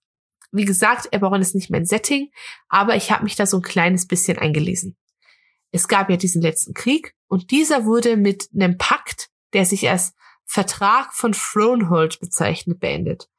Wie 0.52 0.66
gesagt, 0.66 1.08
Eberron 1.14 1.42
ist 1.42 1.56
nicht 1.56 1.70
mein 1.70 1.86
Setting, 1.86 2.30
aber 2.68 2.98
ich 2.98 3.12
habe 3.12 3.24
mich 3.24 3.36
da 3.38 3.46
so 3.46 3.58
ein 3.58 3.64
kleines 3.64 4.08
bisschen 4.08 4.38
eingelesen. 4.38 4.98
Es 5.72 5.88
gab 5.88 6.10
ja 6.10 6.18
diesen 6.18 6.42
letzten 6.42 6.74
Krieg 6.74 7.16
und 7.28 7.52
dieser 7.52 7.86
wurde 7.86 8.18
mit 8.18 8.50
einem 8.54 8.78
Pakt, 8.78 9.30
der 9.54 9.66
sich 9.66 9.90
als 9.90 10.14
Vertrag 10.46 11.14
von 11.14 11.32
Thronehold 11.32 12.20
bezeichnet, 12.20 12.82
beendet. 12.82 13.30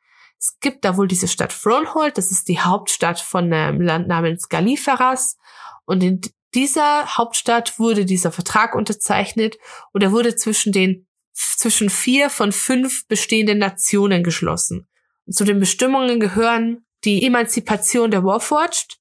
Es 0.43 0.59
gibt 0.59 0.85
da 0.85 0.97
wohl 0.97 1.07
diese 1.07 1.29
Stadt 1.29 1.55
Thronehold, 1.63 2.19
das 2.19 2.33
ist 2.33 2.49
die 2.49 2.59
Hauptstadt 2.59 3.21
von 3.21 3.53
einem 3.53 3.81
Land 3.81 4.09
namens 4.09 4.49
Galiferas 4.49 5.39
und 5.85 6.03
in 6.03 6.21
dieser 6.53 7.17
Hauptstadt 7.17 7.79
wurde 7.79 8.05
dieser 8.05 8.33
Vertrag 8.33 8.75
unterzeichnet 8.75 9.57
und 9.93 10.03
er 10.03 10.11
wurde 10.11 10.35
zwischen 10.35 10.73
den 10.73 11.07
zwischen 11.33 11.91
vier 11.91 12.29
von 12.29 12.51
fünf 12.51 13.07
bestehenden 13.07 13.59
Nationen 13.59 14.25
geschlossen. 14.25 14.89
Zu 15.31 15.45
den 15.45 15.61
Bestimmungen 15.61 16.19
gehören 16.19 16.85
die 17.05 17.25
Emanzipation 17.25 18.11
der 18.11 18.25
Warforged 18.25 18.99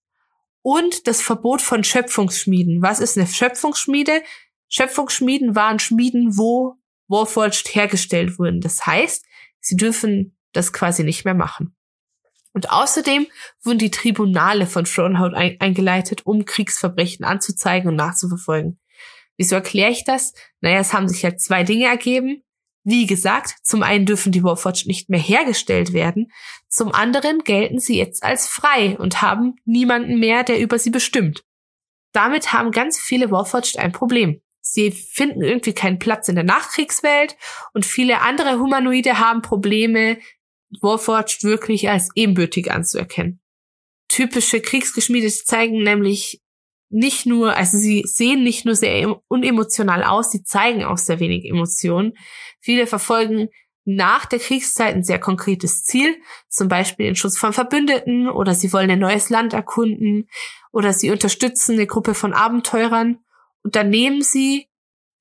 und 0.61 1.07
das 1.07 1.23
Verbot 1.23 1.63
von 1.63 1.83
Schöpfungsschmieden. 1.83 2.83
Was 2.83 2.99
ist 2.99 3.17
eine 3.17 3.25
Schöpfungsschmiede? 3.25 4.21
Schöpfungsschmieden 4.69 5.55
waren 5.55 5.79
Schmieden, 5.79 6.37
wo 6.37 6.75
Warforged 7.07 7.73
hergestellt 7.73 8.37
wurden. 8.37 8.61
Das 8.61 8.85
heißt, 8.85 9.25
sie 9.59 9.75
dürfen 9.75 10.37
das 10.53 10.73
quasi 10.73 11.03
nicht 11.03 11.25
mehr 11.25 11.33
machen. 11.33 11.75
Und 12.53 12.69
außerdem 12.69 13.27
wurden 13.63 13.79
die 13.79 13.91
Tribunale 13.91 14.67
von 14.67 14.85
Thronehold 14.85 15.33
ein 15.33 15.55
eingeleitet, 15.59 16.25
um 16.25 16.45
Kriegsverbrechen 16.45 17.25
anzuzeigen 17.25 17.89
und 17.89 17.95
nachzuverfolgen. 17.95 18.79
Wieso 19.37 19.55
erkläre 19.55 19.91
ich 19.91 20.03
das? 20.03 20.33
Naja, 20.59 20.79
es 20.79 20.93
haben 20.93 21.07
sich 21.07 21.21
ja 21.21 21.35
zwei 21.37 21.63
Dinge 21.63 21.85
ergeben. 21.85 22.43
Wie 22.83 23.05
gesagt, 23.05 23.55
zum 23.63 23.83
einen 23.83 24.05
dürfen 24.05 24.31
die 24.31 24.43
Warforged 24.43 24.87
nicht 24.87 25.09
mehr 25.09 25.19
hergestellt 25.19 25.93
werden, 25.93 26.31
zum 26.67 26.91
anderen 26.91 27.43
gelten 27.43 27.79
sie 27.79 27.97
jetzt 27.97 28.23
als 28.23 28.47
frei 28.47 28.97
und 28.97 29.21
haben 29.21 29.55
niemanden 29.65 30.19
mehr, 30.19 30.43
der 30.43 30.59
über 30.59 30.79
sie 30.79 30.89
bestimmt. 30.89 31.43
Damit 32.11 32.53
haben 32.53 32.71
ganz 32.71 32.99
viele 32.99 33.29
Warforged 33.29 33.77
ein 33.77 33.91
Problem. 33.91 34.41
Sie 34.61 34.91
finden 34.91 35.41
irgendwie 35.41 35.73
keinen 35.73 35.99
Platz 35.99 36.27
in 36.27 36.35
der 36.35 36.43
Nachkriegswelt 36.43 37.35
und 37.73 37.85
viele 37.85 38.21
andere 38.21 38.59
Humanoide 38.59 39.19
haben 39.19 39.41
Probleme, 39.41 40.17
Warforged 40.79 41.43
wirklich 41.43 41.89
als 41.89 42.09
ebenbürtig 42.15 42.71
anzuerkennen. 42.71 43.41
Typische 44.07 44.61
Kriegsgeschmiede 44.61 45.29
zeigen 45.29 45.83
nämlich 45.83 46.41
nicht 46.89 47.25
nur, 47.25 47.55
also 47.55 47.77
sie 47.77 48.03
sehen 48.05 48.43
nicht 48.43 48.65
nur 48.65 48.75
sehr 48.75 49.21
unemotional 49.29 50.03
aus, 50.03 50.31
sie 50.31 50.43
zeigen 50.43 50.83
auch 50.83 50.97
sehr 50.97 51.19
wenig 51.19 51.45
Emotionen. 51.45 52.13
Viele 52.59 52.85
verfolgen 52.85 53.47
nach 53.85 54.25
der 54.25 54.39
Kriegszeit 54.39 54.93
ein 54.93 55.03
sehr 55.03 55.19
konkretes 55.19 55.83
Ziel, 55.83 56.15
zum 56.49 56.67
Beispiel 56.67 57.07
den 57.07 57.15
Schutz 57.15 57.37
von 57.37 57.53
Verbündeten 57.53 58.29
oder 58.29 58.53
sie 58.53 58.71
wollen 58.73 58.91
ein 58.91 58.99
neues 58.99 59.29
Land 59.29 59.53
erkunden 59.53 60.27
oder 60.71 60.93
sie 60.93 61.09
unterstützen 61.09 61.73
eine 61.73 61.87
Gruppe 61.87 62.13
von 62.13 62.33
Abenteurern 62.33 63.19
und 63.63 63.75
dann 63.75 63.89
nehmen 63.89 64.21
sie 64.21 64.67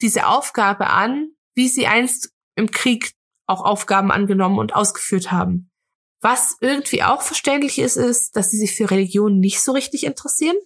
diese 0.03 0.27
Aufgabe 0.27 0.89
an, 0.89 1.31
wie 1.55 1.69
sie 1.69 1.87
einst 1.87 2.33
im 2.57 2.71
Krieg 2.71 3.13
auch 3.51 3.65
Aufgaben 3.65 4.11
angenommen 4.11 4.59
und 4.59 4.75
ausgeführt 4.75 5.31
haben. 5.31 5.71
Was 6.21 6.57
irgendwie 6.61 7.03
auch 7.03 7.23
verständlich 7.23 7.79
ist, 7.79 7.97
ist, 7.97 8.37
dass 8.37 8.51
sie 8.51 8.59
sich 8.59 8.75
für 8.75 8.91
Religion 8.91 9.39
nicht 9.41 9.61
so 9.61 9.73
richtig 9.73 10.05
interessieren. 10.05 10.57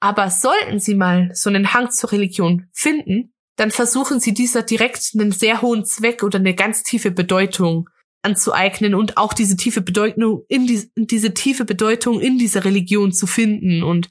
Aber 0.00 0.30
sollten 0.30 0.78
sie 0.78 0.94
mal 0.94 1.30
so 1.34 1.50
einen 1.50 1.74
Hang 1.74 1.90
zur 1.90 2.12
Religion 2.12 2.68
finden, 2.72 3.34
dann 3.56 3.70
versuchen 3.70 4.20
sie 4.20 4.32
dieser 4.32 4.62
direkt 4.62 5.10
einen 5.14 5.32
sehr 5.32 5.60
hohen 5.60 5.84
Zweck 5.84 6.22
oder 6.22 6.38
eine 6.38 6.54
ganz 6.54 6.82
tiefe 6.82 7.10
Bedeutung 7.10 7.90
anzueignen 8.22 8.94
und 8.94 9.16
auch 9.16 9.34
diese 9.34 9.56
tiefe 9.56 9.80
Bedeutung 9.82 10.44
in, 10.48 10.66
die, 10.66 10.90
diese 10.96 11.34
tiefe 11.34 11.64
Bedeutung 11.64 12.20
in 12.20 12.38
dieser 12.38 12.64
Religion 12.64 13.12
zu 13.12 13.26
finden 13.26 13.82
und 13.82 14.08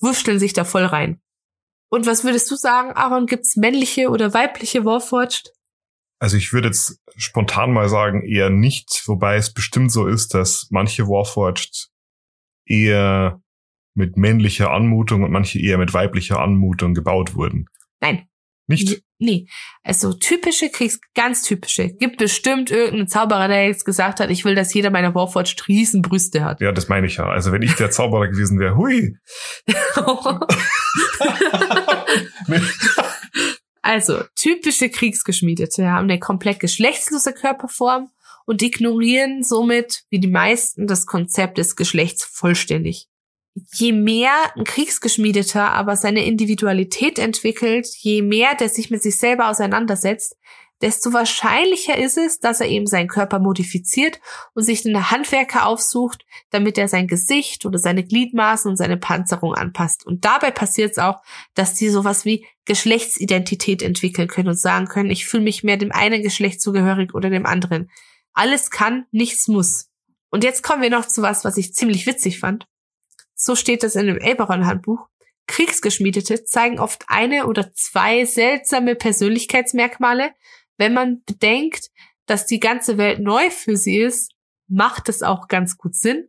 wurschteln 0.00 0.38
sich 0.38 0.52
da 0.52 0.64
voll 0.64 0.84
rein. 0.84 1.20
Und 1.88 2.06
was 2.06 2.24
würdest 2.24 2.50
du 2.50 2.56
sagen, 2.56 2.92
Aaron, 2.92 3.26
gibt's 3.26 3.56
männliche 3.56 4.08
oder 4.08 4.34
weibliche 4.34 4.84
Warforged? 4.84 5.52
Also 6.22 6.36
ich 6.36 6.52
würde 6.52 6.68
jetzt 6.68 7.00
spontan 7.16 7.72
mal 7.72 7.88
sagen, 7.88 8.24
eher 8.24 8.48
nicht, 8.48 9.02
wobei 9.06 9.34
es 9.34 9.52
bestimmt 9.52 9.90
so 9.90 10.06
ist, 10.06 10.34
dass 10.34 10.68
manche 10.70 11.08
Warforged 11.08 11.88
eher 12.64 13.42
mit 13.94 14.16
männlicher 14.16 14.70
Anmutung 14.70 15.24
und 15.24 15.32
manche 15.32 15.60
eher 15.60 15.78
mit 15.78 15.94
weiblicher 15.94 16.38
Anmutung 16.38 16.94
gebaut 16.94 17.34
wurden. 17.34 17.66
Nein. 18.00 18.28
Nicht? 18.68 19.02
Nee. 19.18 19.48
Also 19.82 20.12
typische 20.12 20.70
Kriegs, 20.70 21.00
ganz 21.16 21.42
typische. 21.42 21.88
Gibt 21.88 22.18
bestimmt 22.18 22.70
irgendeinen 22.70 23.08
Zauberer, 23.08 23.48
der 23.48 23.66
jetzt 23.66 23.84
gesagt 23.84 24.20
hat, 24.20 24.30
ich 24.30 24.44
will, 24.44 24.54
dass 24.54 24.72
jeder 24.72 24.90
meiner 24.90 25.16
Warforged 25.16 25.66
Riesenbrüste 25.66 26.44
hat. 26.44 26.60
Ja, 26.60 26.70
das 26.70 26.88
meine 26.88 27.08
ich 27.08 27.16
ja. 27.16 27.26
Also 27.26 27.50
wenn 27.50 27.62
ich 27.62 27.74
der 27.74 27.90
Zauberer 27.90 28.28
gewesen 28.28 28.60
wäre, 28.60 28.76
hui. 28.76 29.16
also, 33.82 34.22
typische 34.36 34.88
Kriegsgeschmiedete 34.88 35.90
haben 35.90 36.08
eine 36.08 36.20
komplett 36.20 36.60
geschlechtslose 36.60 37.32
Körperform 37.32 38.10
und 38.46 38.62
ignorieren 38.62 39.42
somit, 39.42 40.04
wie 40.08 40.20
die 40.20 40.28
meisten, 40.28 40.86
das 40.86 41.06
Konzept 41.06 41.58
des 41.58 41.74
Geschlechts 41.74 42.24
vollständig. 42.24 43.08
Je 43.74 43.92
mehr 43.92 44.32
ein 44.56 44.64
Kriegsgeschmiedeter 44.64 45.72
aber 45.72 45.96
seine 45.96 46.24
Individualität 46.24 47.18
entwickelt, 47.18 47.88
je 47.98 48.22
mehr 48.22 48.54
der 48.54 48.68
sich 48.68 48.90
mit 48.90 49.02
sich 49.02 49.18
selber 49.18 49.50
auseinandersetzt, 49.50 50.36
desto 50.82 51.12
wahrscheinlicher 51.12 51.96
ist 51.96 52.18
es, 52.18 52.40
dass 52.40 52.60
er 52.60 52.68
eben 52.68 52.86
seinen 52.86 53.08
Körper 53.08 53.38
modifiziert 53.38 54.20
und 54.52 54.64
sich 54.64 54.84
einen 54.84 55.10
Handwerker 55.10 55.66
aufsucht, 55.66 56.26
damit 56.50 56.76
er 56.76 56.88
sein 56.88 57.06
Gesicht 57.06 57.64
oder 57.64 57.78
seine 57.78 58.04
Gliedmaßen 58.04 58.68
und 58.68 58.76
seine 58.76 58.96
Panzerung 58.96 59.54
anpasst. 59.54 60.04
Und 60.04 60.24
dabei 60.24 60.50
passiert 60.50 60.92
es 60.92 60.98
auch, 60.98 61.22
dass 61.54 61.74
die 61.74 61.88
sowas 61.88 62.24
wie 62.24 62.44
Geschlechtsidentität 62.64 63.80
entwickeln 63.80 64.28
können 64.28 64.48
und 64.48 64.58
sagen 64.58 64.86
können, 64.86 65.10
ich 65.10 65.24
fühle 65.26 65.44
mich 65.44 65.62
mehr 65.62 65.76
dem 65.76 65.92
einen 65.92 66.22
Geschlecht 66.22 66.60
zugehörig 66.60 67.14
oder 67.14 67.30
dem 67.30 67.46
anderen. 67.46 67.88
Alles 68.34 68.70
kann, 68.70 69.06
nichts 69.12 69.48
muss. 69.48 69.88
Und 70.30 70.44
jetzt 70.44 70.62
kommen 70.62 70.82
wir 70.82 70.90
noch 70.90 71.06
zu 71.06 71.22
was, 71.22 71.44
was 71.44 71.56
ich 71.56 71.74
ziemlich 71.74 72.06
witzig 72.06 72.40
fand. 72.40 72.66
So 73.34 73.54
steht 73.54 73.84
es 73.84 73.94
in 73.94 74.06
dem 74.06 74.18
Elberon-Handbuch. 74.18 75.06
Kriegsgeschmiedete 75.46 76.44
zeigen 76.44 76.78
oft 76.78 77.04
eine 77.08 77.46
oder 77.46 77.72
zwei 77.74 78.24
seltsame 78.24 78.94
Persönlichkeitsmerkmale, 78.94 80.32
wenn 80.82 80.94
man 80.94 81.22
bedenkt, 81.26 81.90
dass 82.26 82.44
die 82.44 82.58
ganze 82.58 82.98
Welt 82.98 83.20
neu 83.20 83.50
für 83.50 83.76
sie 83.76 84.00
ist, 84.00 84.32
macht 84.66 85.08
es 85.08 85.22
auch 85.22 85.46
ganz 85.46 85.78
gut 85.78 85.94
Sinn. 85.94 86.28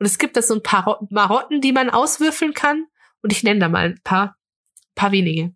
Und 0.00 0.06
es 0.06 0.18
gibt 0.18 0.36
da 0.36 0.42
so 0.42 0.54
ein 0.54 0.62
paar 0.62 1.06
Marotten, 1.08 1.60
die 1.60 1.70
man 1.70 1.88
auswürfeln 1.88 2.52
kann. 2.52 2.86
Und 3.22 3.32
ich 3.32 3.44
nenne 3.44 3.60
da 3.60 3.68
mal 3.68 3.90
ein 3.90 4.00
paar, 4.02 4.36
paar 4.96 5.12
wenige. 5.12 5.54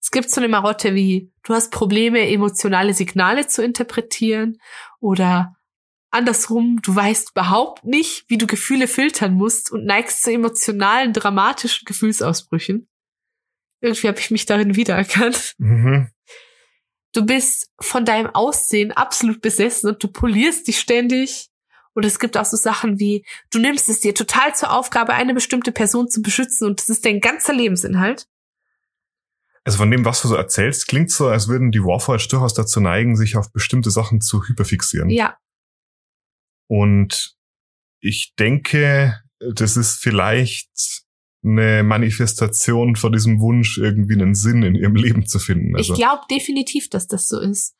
Es 0.00 0.10
gibt 0.10 0.30
so 0.30 0.40
eine 0.40 0.48
Marotte 0.48 0.94
wie, 0.94 1.30
du 1.42 1.52
hast 1.52 1.70
Probleme, 1.70 2.30
emotionale 2.30 2.94
Signale 2.94 3.46
zu 3.46 3.62
interpretieren 3.62 4.56
oder 4.98 5.54
andersrum, 6.10 6.80
du 6.82 6.96
weißt 6.96 7.32
überhaupt 7.32 7.84
nicht, 7.84 8.24
wie 8.28 8.38
du 8.38 8.46
Gefühle 8.46 8.88
filtern 8.88 9.34
musst 9.34 9.70
und 9.70 9.84
neigst 9.84 10.22
zu 10.22 10.32
emotionalen, 10.32 11.12
dramatischen 11.12 11.84
Gefühlsausbrüchen. 11.84 12.88
Irgendwie 13.82 14.08
habe 14.08 14.18
ich 14.18 14.30
mich 14.30 14.46
darin 14.46 14.76
wiedererkannt. 14.76 15.56
Mhm. 15.58 16.08
Du 17.12 17.26
bist 17.26 17.70
von 17.78 18.04
deinem 18.04 18.34
Aussehen 18.34 18.92
absolut 18.92 19.40
besessen 19.42 19.90
und 19.90 20.02
du 20.02 20.08
polierst 20.08 20.66
dich 20.66 20.80
ständig. 20.80 21.50
Und 21.94 22.06
es 22.06 22.18
gibt 22.18 22.38
auch 22.38 22.46
so 22.46 22.56
Sachen 22.56 22.98
wie, 22.98 23.24
du 23.50 23.58
nimmst 23.58 23.90
es 23.90 24.00
dir 24.00 24.14
total 24.14 24.54
zur 24.54 24.72
Aufgabe, 24.72 25.12
eine 25.12 25.34
bestimmte 25.34 25.72
Person 25.72 26.08
zu 26.08 26.22
beschützen 26.22 26.66
und 26.66 26.80
das 26.80 26.88
ist 26.88 27.04
dein 27.04 27.20
ganzer 27.20 27.52
Lebensinhalt. 27.52 28.26
Also 29.64 29.78
von 29.78 29.90
dem, 29.90 30.04
was 30.04 30.22
du 30.22 30.28
so 30.28 30.34
erzählst, 30.34 30.88
klingt 30.88 31.10
so, 31.10 31.28
als 31.28 31.48
würden 31.48 31.70
die 31.70 31.82
Warforged 31.84 32.32
durchaus 32.32 32.54
dazu 32.54 32.80
neigen, 32.80 33.14
sich 33.14 33.36
auf 33.36 33.52
bestimmte 33.52 33.90
Sachen 33.90 34.20
zu 34.20 34.42
hyperfixieren. 34.42 35.10
Ja. 35.10 35.36
Und 36.66 37.36
ich 38.00 38.34
denke, 38.38 39.20
das 39.38 39.76
ist 39.76 40.00
vielleicht 40.00 41.01
eine 41.44 41.82
Manifestation 41.82 42.96
von 42.96 43.12
diesem 43.12 43.40
Wunsch, 43.40 43.78
irgendwie 43.78 44.14
einen 44.14 44.34
Sinn 44.34 44.62
in 44.62 44.74
ihrem 44.74 44.94
Leben 44.94 45.26
zu 45.26 45.38
finden. 45.38 45.76
Also. 45.76 45.92
Ich 45.92 45.98
glaube 45.98 46.22
definitiv, 46.30 46.88
dass 46.88 47.06
das 47.06 47.28
so 47.28 47.40
ist. 47.40 47.74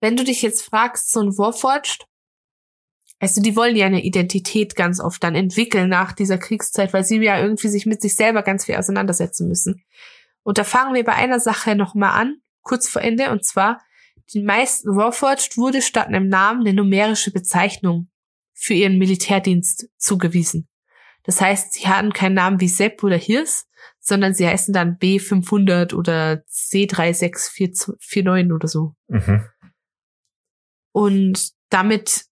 Wenn 0.00 0.16
du 0.16 0.24
dich 0.24 0.42
jetzt 0.42 0.62
fragst, 0.62 1.10
so 1.10 1.20
ein 1.20 1.36
Warforged, 1.36 2.06
also 3.20 3.40
die 3.40 3.56
wollen 3.56 3.76
ja 3.76 3.86
eine 3.86 4.04
Identität 4.04 4.74
ganz 4.74 5.00
oft 5.00 5.22
dann 5.22 5.34
entwickeln 5.34 5.88
nach 5.88 6.12
dieser 6.12 6.38
Kriegszeit, 6.38 6.92
weil 6.92 7.04
sie 7.04 7.18
ja 7.18 7.40
irgendwie 7.40 7.68
sich 7.68 7.86
mit 7.86 8.02
sich 8.02 8.16
selber 8.16 8.42
ganz 8.42 8.64
viel 8.64 8.76
auseinandersetzen 8.76 9.48
müssen. 9.48 9.82
Und 10.42 10.58
da 10.58 10.64
fangen 10.64 10.94
wir 10.94 11.04
bei 11.04 11.14
einer 11.14 11.40
Sache 11.40 11.74
nochmal 11.74 12.20
an, 12.20 12.36
kurz 12.62 12.88
vor 12.88 13.02
Ende, 13.02 13.30
und 13.30 13.44
zwar, 13.44 13.80
den 14.34 14.44
meisten 14.44 14.96
Warforged 14.96 15.56
wurde 15.56 15.82
statt 15.82 16.08
einem 16.08 16.28
Namen 16.28 16.60
eine 16.60 16.74
numerische 16.74 17.30
Bezeichnung 17.30 18.08
für 18.52 18.74
ihren 18.74 18.98
Militärdienst 18.98 19.88
zugewiesen. 19.96 20.68
Das 21.24 21.40
heißt, 21.40 21.72
sie 21.72 21.88
hatten 21.88 22.12
keinen 22.12 22.34
Namen 22.34 22.60
wie 22.60 22.68
Sepp 22.68 23.02
oder 23.02 23.16
Hirs, 23.16 23.66
sondern 23.98 24.34
sie 24.34 24.46
heißen 24.46 24.72
dann 24.72 24.98
B500 24.98 25.94
oder 25.94 26.44
C3649 26.50 28.54
oder 28.54 28.68
so. 28.68 28.94
Mhm. 29.08 29.44
Und 30.92 31.50
damit 31.70 32.26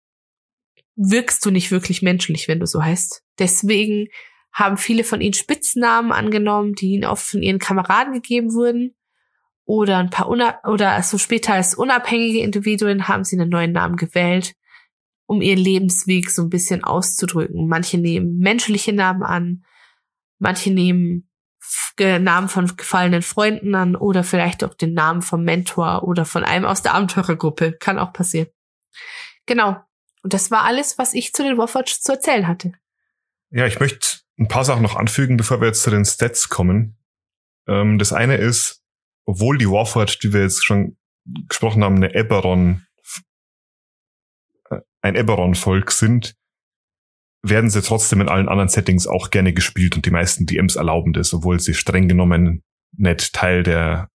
wirkst 0.94 1.44
du 1.44 1.50
nicht 1.50 1.70
wirklich 1.70 2.02
menschlich, 2.02 2.48
wenn 2.48 2.60
du 2.60 2.66
so 2.66 2.82
heißt. 2.82 3.22
Deswegen 3.38 4.08
haben 4.52 4.76
viele 4.76 5.04
von 5.04 5.22
ihnen 5.22 5.32
Spitznamen 5.32 6.12
angenommen, 6.12 6.74
die 6.74 6.92
ihnen 6.92 7.06
oft 7.06 7.26
von 7.26 7.42
ihren 7.42 7.58
Kameraden 7.58 8.12
gegeben 8.12 8.52
wurden. 8.52 8.94
Oder 9.64 9.98
ein 9.98 10.10
paar 10.10 10.28
una 10.28 10.60
oder 10.64 10.90
also 10.90 11.18
später 11.18 11.54
als 11.54 11.74
unabhängige 11.74 12.40
Individuen 12.40 13.08
haben 13.08 13.24
sie 13.24 13.38
einen 13.38 13.48
neuen 13.48 13.72
Namen 13.72 13.96
gewählt, 13.96 14.54
um 15.32 15.40
ihren 15.40 15.58
Lebensweg 15.58 16.30
so 16.30 16.42
ein 16.42 16.50
bisschen 16.50 16.84
auszudrücken. 16.84 17.66
Manche 17.66 17.96
nehmen 17.96 18.36
menschliche 18.36 18.92
Namen 18.92 19.22
an, 19.22 19.64
manche 20.38 20.70
nehmen 20.70 21.28
Namen 21.98 22.48
von 22.48 22.76
gefallenen 22.76 23.22
Freunden 23.22 23.74
an 23.74 23.96
oder 23.96 24.24
vielleicht 24.24 24.62
auch 24.62 24.74
den 24.74 24.92
Namen 24.92 25.22
vom 25.22 25.42
Mentor 25.42 26.02
oder 26.02 26.24
von 26.24 26.44
einem 26.44 26.66
aus 26.66 26.82
der 26.82 26.94
Abenteurergruppe. 26.94 27.72
Kann 27.72 27.98
auch 27.98 28.12
passieren. 28.12 28.48
Genau. 29.46 29.76
Und 30.22 30.34
das 30.34 30.50
war 30.50 30.64
alles, 30.64 30.98
was 30.98 31.14
ich 31.14 31.32
zu 31.32 31.42
den 31.42 31.56
Warforged 31.56 32.02
zu 32.02 32.12
erzählen 32.12 32.46
hatte. 32.46 32.72
Ja, 33.50 33.66
ich 33.66 33.80
möchte 33.80 34.18
ein 34.38 34.48
paar 34.48 34.64
Sachen 34.64 34.82
noch 34.82 34.96
anfügen, 34.96 35.36
bevor 35.36 35.60
wir 35.60 35.68
jetzt 35.68 35.82
zu 35.82 35.90
den 35.90 36.04
Stats 36.04 36.48
kommen. 36.48 36.98
Ähm, 37.66 37.98
das 37.98 38.12
eine 38.12 38.36
ist, 38.36 38.82
obwohl 39.24 39.56
die 39.56 39.70
Warforged, 39.70 40.22
die 40.22 40.32
wir 40.32 40.42
jetzt 40.42 40.64
schon 40.64 40.96
gesprochen 41.48 41.84
haben, 41.84 41.96
eine 41.96 42.14
Eberron, 42.14 42.86
ein 45.02 45.14
Eberron-Volk 45.14 45.90
sind, 45.90 46.34
werden 47.44 47.70
sie 47.70 47.82
trotzdem 47.82 48.20
in 48.20 48.28
allen 48.28 48.48
anderen 48.48 48.68
Settings 48.68 49.06
auch 49.06 49.30
gerne 49.30 49.52
gespielt 49.52 49.96
und 49.96 50.06
die 50.06 50.10
meisten 50.10 50.46
DMs 50.46 50.76
erlauben 50.76 51.12
das, 51.12 51.34
obwohl 51.34 51.58
sie 51.60 51.74
streng 51.74 52.08
genommen 52.08 52.62
nicht 52.96 53.32
Teil 53.32 53.62
der, 53.62 54.08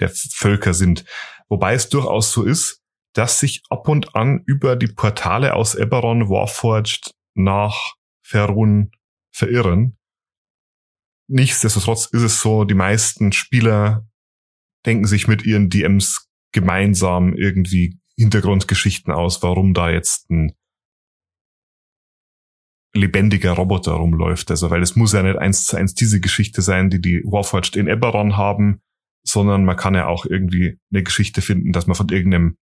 der 0.00 0.10
Völker 0.10 0.74
sind. 0.74 1.04
Wobei 1.48 1.74
es 1.74 1.88
durchaus 1.88 2.32
so 2.32 2.44
ist, 2.44 2.82
dass 3.14 3.40
sich 3.40 3.62
ab 3.70 3.88
und 3.88 4.14
an 4.16 4.42
über 4.46 4.76
die 4.76 4.88
Portale 4.88 5.54
aus 5.54 5.74
Eberron 5.74 6.28
Warforged 6.28 7.12
nach 7.34 7.94
Ferun 8.26 8.90
verirren. 9.32 9.96
Nichtsdestotrotz 11.28 12.06
ist 12.06 12.22
es 12.22 12.40
so, 12.40 12.64
die 12.64 12.74
meisten 12.74 13.32
Spieler 13.32 14.06
denken 14.84 15.06
sich 15.06 15.26
mit 15.26 15.44
ihren 15.44 15.70
DMs 15.70 16.28
gemeinsam 16.52 17.34
irgendwie 17.34 17.98
Hintergrundgeschichten 18.18 19.12
aus, 19.12 19.42
warum 19.42 19.74
da 19.74 19.90
jetzt 19.90 20.30
ein 20.30 20.54
lebendiger 22.94 23.52
Roboter 23.52 23.92
rumläuft. 23.92 24.50
Also, 24.50 24.70
weil 24.70 24.82
es 24.82 24.96
muss 24.96 25.12
ja 25.12 25.22
nicht 25.22 25.36
eins 25.36 25.66
zu 25.66 25.76
eins 25.76 25.94
diese 25.94 26.20
Geschichte 26.20 26.62
sein, 26.62 26.90
die 26.90 27.00
die 27.00 27.22
Warforged 27.24 27.76
in 27.76 27.88
Eberron 27.88 28.36
haben, 28.36 28.80
sondern 29.26 29.64
man 29.64 29.76
kann 29.76 29.94
ja 29.94 30.06
auch 30.06 30.26
irgendwie 30.26 30.78
eine 30.92 31.02
Geschichte 31.02 31.42
finden, 31.42 31.72
dass 31.72 31.86
man 31.86 31.96
von 31.96 32.08
irgendeinem 32.08 32.56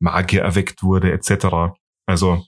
Magier 0.00 0.42
erweckt 0.42 0.82
wurde, 0.82 1.12
etc. 1.12 1.74
Also, 2.06 2.44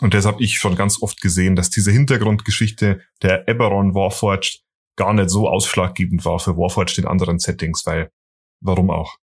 und 0.00 0.14
das 0.14 0.26
habe 0.26 0.42
ich 0.42 0.58
schon 0.58 0.76
ganz 0.76 1.02
oft 1.02 1.20
gesehen, 1.20 1.56
dass 1.56 1.70
diese 1.70 1.90
Hintergrundgeschichte 1.90 3.02
der 3.22 3.48
Eberron 3.48 3.94
Warforged 3.94 4.62
gar 4.96 5.12
nicht 5.12 5.30
so 5.30 5.48
ausschlaggebend 5.48 6.24
war 6.24 6.38
für 6.38 6.56
Warforged 6.56 6.98
in 6.98 7.06
anderen 7.06 7.38
Settings, 7.38 7.86
weil 7.86 8.10
warum 8.60 8.90
auch? 8.90 9.16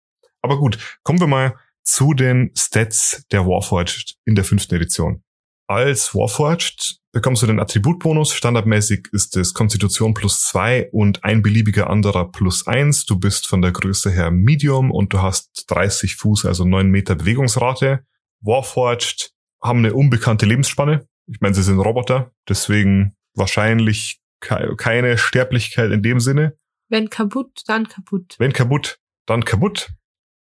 Aber 0.43 0.59
gut, 0.59 1.01
kommen 1.03 1.21
wir 1.21 1.27
mal 1.27 1.57
zu 1.83 2.15
den 2.15 2.51
Stats 2.57 3.25
der 3.33 3.47
Warforged 3.47 4.17
in 4.25 4.35
der 4.35 4.45
fünften 4.45 4.75
Edition. 4.75 5.23
Als 5.69 6.15
Warforged 6.15 6.99
bekommst 7.13 7.43
du 7.43 7.47
den 7.47 7.61
Attributbonus. 7.61 8.35
Standardmäßig 8.35 9.09
ist 9.13 9.37
es 9.37 9.55
Konstitution 9.55 10.15
plus 10.15 10.43
zwei 10.43 10.89
und 10.93 11.25
ein 11.25 11.43
beliebiger 11.43 11.89
anderer 11.89 12.31
plus 12.31 12.67
eins. 12.67 13.07
Du 13.07 13.19
bist 13.19 13.47
von 13.47 13.63
der 13.63 13.73
Größe 13.73 14.11
her 14.11 14.31
Medium 14.31 14.91
und 14.91 15.13
du 15.13 15.23
hast 15.23 15.65
30 15.69 16.17
Fuß, 16.17 16.47
also 16.47 16.65
neun 16.65 16.91
Meter 16.91 17.15
Bewegungsrate. 17.15 18.05
Warforged 18.41 19.33
haben 19.63 19.81
eine 19.81 19.95
unbekannte 19.95 20.47
Lebensspanne. 20.47 21.07
Ich 21.27 21.41
meine, 21.41 21.55
sie 21.55 21.63
sind 21.63 21.79
Roboter, 21.79 22.33
deswegen 22.49 23.17
wahrscheinlich 23.35 24.21
keine 24.41 25.17
Sterblichkeit 25.19 25.93
in 25.93 26.03
dem 26.03 26.19
Sinne. 26.19 26.57
Wenn 26.89 27.09
kaputt, 27.09 27.63
dann 27.67 27.89
kaputt. 27.89 28.35
Wenn 28.39 28.53
kaputt, 28.53 28.99
dann 29.27 29.45
kaputt. 29.45 29.91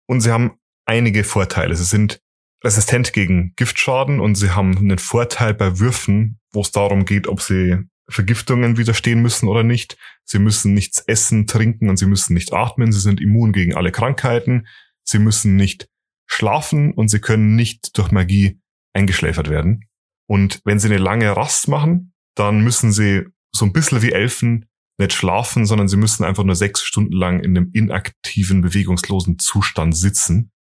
Und 0.07 0.21
sie 0.21 0.31
haben 0.31 0.58
einige 0.89 1.23
Vorteile. 1.23 1.75
Sie 1.75 1.83
sind 1.83 2.19
resistent 2.63 3.13
gegen 3.13 3.53
Giftschaden 3.55 4.19
und 4.19 4.35
sie 4.35 4.49
haben 4.49 4.75
einen 4.75 4.97
Vorteil 4.97 5.53
bei 5.53 5.79
Würfen, 5.79 6.39
wo 6.51 6.61
es 6.61 6.71
darum 6.71 7.05
geht, 7.05 7.27
ob 7.27 7.41
sie 7.41 7.77
Vergiftungen 8.09 8.75
widerstehen 8.77 9.21
müssen 9.21 9.47
oder 9.47 9.61
nicht. 9.63 9.97
Sie 10.25 10.39
müssen 10.39 10.73
nichts 10.73 10.97
essen, 10.97 11.45
trinken 11.45 11.89
und 11.89 11.97
sie 11.97 12.07
müssen 12.07 12.33
nicht 12.33 12.53
atmen. 12.53 12.91
Sie 12.91 12.99
sind 12.99 13.21
immun 13.21 13.53
gegen 13.53 13.75
alle 13.75 13.91
Krankheiten. 13.91 14.67
Sie 15.03 15.19
müssen 15.19 15.55
nicht 15.55 15.87
schlafen 16.25 16.91
und 16.93 17.09
sie 17.09 17.19
können 17.19 17.55
nicht 17.55 17.95
durch 17.95 18.11
Magie 18.11 18.59
eingeschläfert 18.93 19.47
werden. 19.47 19.85
Und 20.27 20.59
wenn 20.65 20.79
sie 20.79 20.87
eine 20.87 20.97
lange 20.97 21.35
Rast 21.37 21.67
machen, 21.67 22.13
dann 22.35 22.61
müssen 22.61 22.91
sie 22.91 23.25
so 23.51 23.63
ein 23.63 23.73
bisschen 23.73 24.01
wie 24.01 24.11
Elfen 24.11 24.65
nicht 24.97 25.13
schlafen, 25.13 25.67
sondern 25.67 25.87
sie 25.87 25.97
müssen 25.97 26.23
einfach 26.23 26.43
nur 26.43 26.55
sechs 26.55 26.81
Stunden 26.81 27.13
lang 27.13 27.41
in 27.41 27.55
einem 27.55 27.69
inaktiven, 27.73 28.61
bewegungslosen 28.61 29.37
Zustand 29.37 29.95
sitzen 29.95 30.51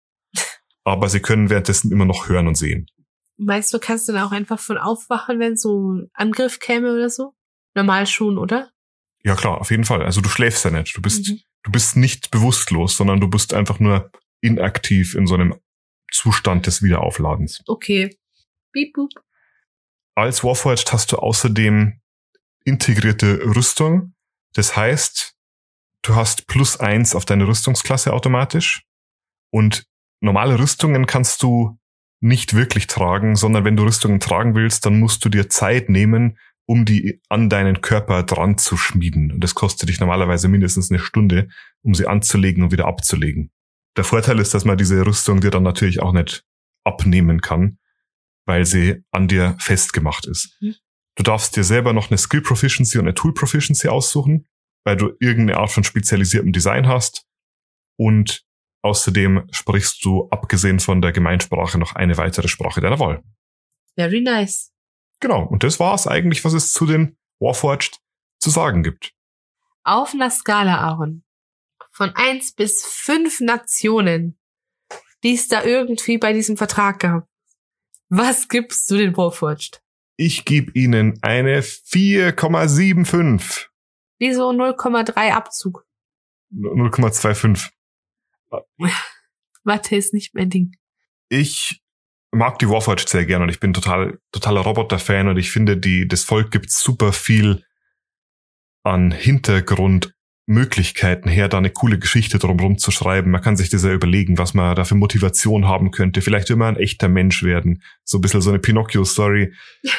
aber 0.89 1.09
sie 1.09 1.21
können 1.21 1.51
währenddessen 1.51 1.93
immer 1.93 2.05
noch 2.05 2.29
hören 2.29 2.49
und 2.49 2.57
sehen. 2.57 2.87
Meinst 3.37 3.73
du, 3.73 3.79
kannst 3.79 4.09
du 4.09 4.13
dann 4.13 4.25
auch 4.25 4.33
einfach 4.33 4.59
von 4.59 4.79
aufwachen, 4.79 5.39
wenn 5.39 5.57
so 5.57 5.93
ein 5.93 6.11
Angriff 6.13 6.59
käme 6.59 6.93
oder 6.93 7.09
so? 7.09 7.35
Normal 7.75 8.07
schon, 8.07 8.39
oder? 8.39 8.71
Ja, 9.23 9.37
klar, 9.37 9.61
auf 9.61 9.71
jeden 9.71 9.85
Fall. 9.85 10.03
Also 10.03 10.21
du 10.21 10.29
schläfst 10.29 10.65
ja 10.65 10.71
nicht. 10.71 10.97
Du 10.97 11.03
bist, 11.03 11.29
mhm. 11.29 11.41
du 11.63 11.71
bist 11.71 11.97
nicht 11.97 12.31
bewusstlos, 12.31 12.97
sondern 12.97 13.21
du 13.21 13.29
bist 13.29 13.55
einfach 13.55 13.79
nur 13.79 14.11
inaktiv 14.41 15.15
in 15.15 15.27
so 15.27 15.35
einem 15.35 15.55
Zustand 16.11 16.67
des 16.67 16.83
Wiederaufladens. 16.83 17.63
Okay. 17.67 18.17
Beep 18.73 18.93
boop. 18.95 19.11
Als 20.15 20.43
Warforged 20.43 20.93
hast 20.93 21.13
du 21.13 21.17
außerdem 21.17 22.01
integrierte 22.65 23.41
Rüstung. 23.55 24.15
Das 24.55 24.77
heißt, 24.77 25.37
du 26.03 26.17
hast 26.17 26.47
plus 26.47 26.79
eins 26.79 27.15
auf 27.15 27.25
deine 27.25 27.47
Rüstungsklasse 27.47 28.13
automatisch 28.13 28.85
und 29.51 29.87
normale 30.21 30.59
Rüstungen 30.59 31.07
kannst 31.07 31.43
du 31.43 31.79
nicht 32.21 32.55
wirklich 32.55 32.87
tragen, 32.87 33.37
sondern 33.37 33.65
wenn 33.65 33.77
du 33.77 33.85
Rüstungen 33.85 34.21
tragen 34.21 34.55
willst, 34.55 34.85
dann 34.87 34.99
musst 34.99 35.25
du 35.25 35.29
dir 35.29 35.49
Zeit 35.49 35.89
nehmen, 35.89 36.39
um 36.67 36.85
die 36.85 37.21
an 37.29 37.49
deinen 37.49 37.81
Körper 37.81 38.25
dran 38.25 38.59
zu 38.59 38.77
schmieden. 38.77 39.33
Und 39.33 39.41
das 39.43 39.55
kostet 39.55 39.89
dich 39.89 40.01
normalerweise 40.01 40.49
mindestens 40.49 40.91
eine 40.91 40.99
Stunde, 40.99 41.49
um 41.83 41.95
sie 41.95 42.07
anzulegen 42.07 42.63
und 42.63 42.73
wieder 42.73 42.87
abzulegen. 42.87 43.51
Der 43.97 44.05
Vorteil 44.05 44.39
ist, 44.39 44.53
dass 44.53 44.65
man 44.65 44.77
diese 44.77 45.05
Rüstung 45.05 45.41
dir 45.41 45.51
dann 45.51 45.63
natürlich 45.63 46.01
auch 46.01 46.13
nicht 46.13 46.45
abnehmen 46.85 47.41
kann, 47.41 47.79
weil 48.47 48.67
sie 48.67 49.03
an 49.11 49.29
dir 49.29 49.57
festgemacht 49.61 50.27
ist. 50.27 50.57
Mhm. 50.61 50.75
Du 51.17 51.23
darfst 51.23 51.57
dir 51.57 51.65
selber 51.65 51.93
noch 51.93 52.11
eine 52.11 52.19
Skill 52.19 52.43
Proficiency 52.43 52.99
und 52.99 53.07
eine 53.07 53.15
Tool 53.15 53.35
Proficiency 53.35 53.89
aussuchen, 53.89 54.47
weil 54.85 54.97
du 54.97 55.13
irgendeine 55.21 55.59
Art 55.59 55.73
von 55.73 55.85
spezialisiertem 55.85 56.53
Design 56.53 56.87
hast. 56.87 57.27
Und 57.97 58.47
Außerdem 58.89 59.47
sprichst 59.51 60.03
du, 60.03 60.29
abgesehen 60.31 60.81
von 60.81 61.03
der 61.03 61.13
Gemeinsprache, 61.13 61.77
noch 61.77 61.95
eine 61.95 62.17
weitere 62.17 62.49
Sprache 62.49 62.81
deiner 62.81 62.99
Wahl. 62.99 63.23
Very 63.97 64.23
nice. 64.23 64.73
Genau, 65.21 65.45
und 65.45 65.63
das 65.63 65.79
war 65.79 65.95
es 65.95 66.07
eigentlich, 66.07 66.43
was 66.43 66.55
es 66.55 66.73
zu 66.73 66.87
den 66.87 67.19
Warforged 67.39 68.01
zu 68.41 68.49
sagen 68.49 68.83
gibt. 68.83 69.13
Auf 69.85 70.15
einer 70.15 70.31
Skala, 70.31 70.79
Aaron, 70.79 71.23
von 71.91 72.13
eins 72.15 72.55
bis 72.55 72.87
fünf 72.87 73.41
Nationen, 73.41 74.39
die 75.23 75.35
es 75.35 75.49
da 75.49 75.65
irgendwie 75.65 76.17
bei 76.17 76.33
diesem 76.33 76.57
Vertrag 76.57 77.01
gab. 77.01 77.29
Was 78.09 78.49
gibst 78.49 78.91
du 78.91 78.97
den 78.97 79.15
Warforged? 79.19 79.83
Ich 80.17 80.47
gebe 80.47 80.73
ihnen 80.73 81.19
eine 81.21 81.61
4,75. 81.61 83.67
Wieso 84.19 84.49
0,3 84.49 85.33
Abzug? 85.33 85.87
0,25. 86.55 87.71
Mathe 89.65 89.97
ist 89.97 90.15
nicht 90.15 90.35
mein 90.35 90.51
Ding. 90.51 90.77
Ich 91.29 91.83
mag 92.31 92.59
die 92.59 92.69
Warforged 92.69 93.09
sehr 93.09 93.25
gerne 93.27 93.45
und 93.45 93.51
ich 93.51 93.61
bin 93.61 93.73
total, 93.73 94.19
totaler 94.33 94.63
Roboter-Fan 94.63 95.29
und 95.29 95.39
ich 95.39 95.51
finde, 95.51 95.77
die, 95.77 96.09
das 96.09 96.25
Volk 96.25 96.51
gibt 96.51 96.71
super 96.71 97.13
viel 97.13 97.63
an 98.83 99.11
Hintergrundmöglichkeiten 99.11 101.31
her, 101.31 101.49
da 101.49 101.59
eine 101.59 101.71
coole 101.71 101.99
Geschichte 101.99 102.39
drumherum 102.39 102.79
zu 102.79 102.91
schreiben. 102.91 103.31
Man 103.31 103.43
kann 103.43 103.57
sich 103.57 103.71
das 103.71 103.85
ja 103.85 103.93
überlegen, 103.93 104.39
was 104.39 104.55
man 104.55 104.75
da 104.77 104.85
für 104.85 104.95
Motivation 104.95 105.67
haben 105.67 105.91
könnte. 105.91 106.23
Vielleicht 106.23 106.49
immer 106.51 106.67
ein 106.67 106.77
echter 106.77 107.09
Mensch 107.09 107.43
werden. 107.43 107.83
So 108.05 108.19
ein 108.19 108.21
bisschen 108.21 108.41
so 108.41 108.51
eine 108.51 108.59
Pinocchio-Story. 108.59 109.53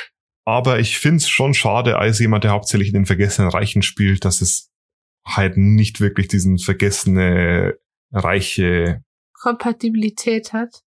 Aber 0.45 0.79
ich 0.79 0.97
finde 0.97 1.17
es 1.17 1.29
schon 1.29 1.53
schade, 1.53 1.99
als 1.99 2.17
jemand, 2.17 2.43
der 2.43 2.51
hauptsächlich 2.51 2.87
in 2.87 2.95
den 2.95 3.05
vergessenen 3.05 3.51
Reichen 3.51 3.83
spielt, 3.83 4.25
dass 4.25 4.41
es 4.41 4.71
halt 5.23 5.57
nicht 5.57 6.01
wirklich 6.01 6.27
diesen 6.27 6.57
vergessene 6.57 7.77
reiche 8.11 9.03
Kompatibilität 9.33 10.53
hat. 10.53 10.83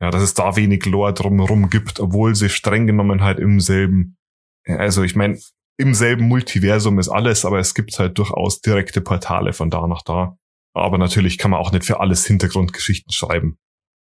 Ja, 0.00 0.10
dass 0.10 0.22
es 0.22 0.34
da 0.34 0.56
wenig 0.56 0.84
Lore 0.84 1.14
drumherum 1.14 1.70
gibt, 1.70 2.00
obwohl 2.00 2.34
sie 2.34 2.50
streng 2.50 2.86
genommen 2.86 3.22
halt 3.22 3.38
im 3.38 3.60
selben, 3.60 4.18
also 4.66 5.02
ich 5.02 5.16
meine, 5.16 5.38
im 5.78 5.94
selben 5.94 6.28
Multiversum 6.28 6.98
ist 6.98 7.08
alles, 7.08 7.44
aber 7.44 7.58
es 7.58 7.74
gibt 7.74 7.98
halt 7.98 8.18
durchaus 8.18 8.60
direkte 8.60 9.00
Portale 9.00 9.52
von 9.52 9.70
da 9.70 9.86
nach 9.86 10.02
da. 10.02 10.36
Aber 10.74 10.98
natürlich 10.98 11.38
kann 11.38 11.50
man 11.50 11.60
auch 11.60 11.72
nicht 11.72 11.84
für 11.84 12.00
alles 12.00 12.26
Hintergrundgeschichten 12.26 13.12
schreiben. 13.12 13.58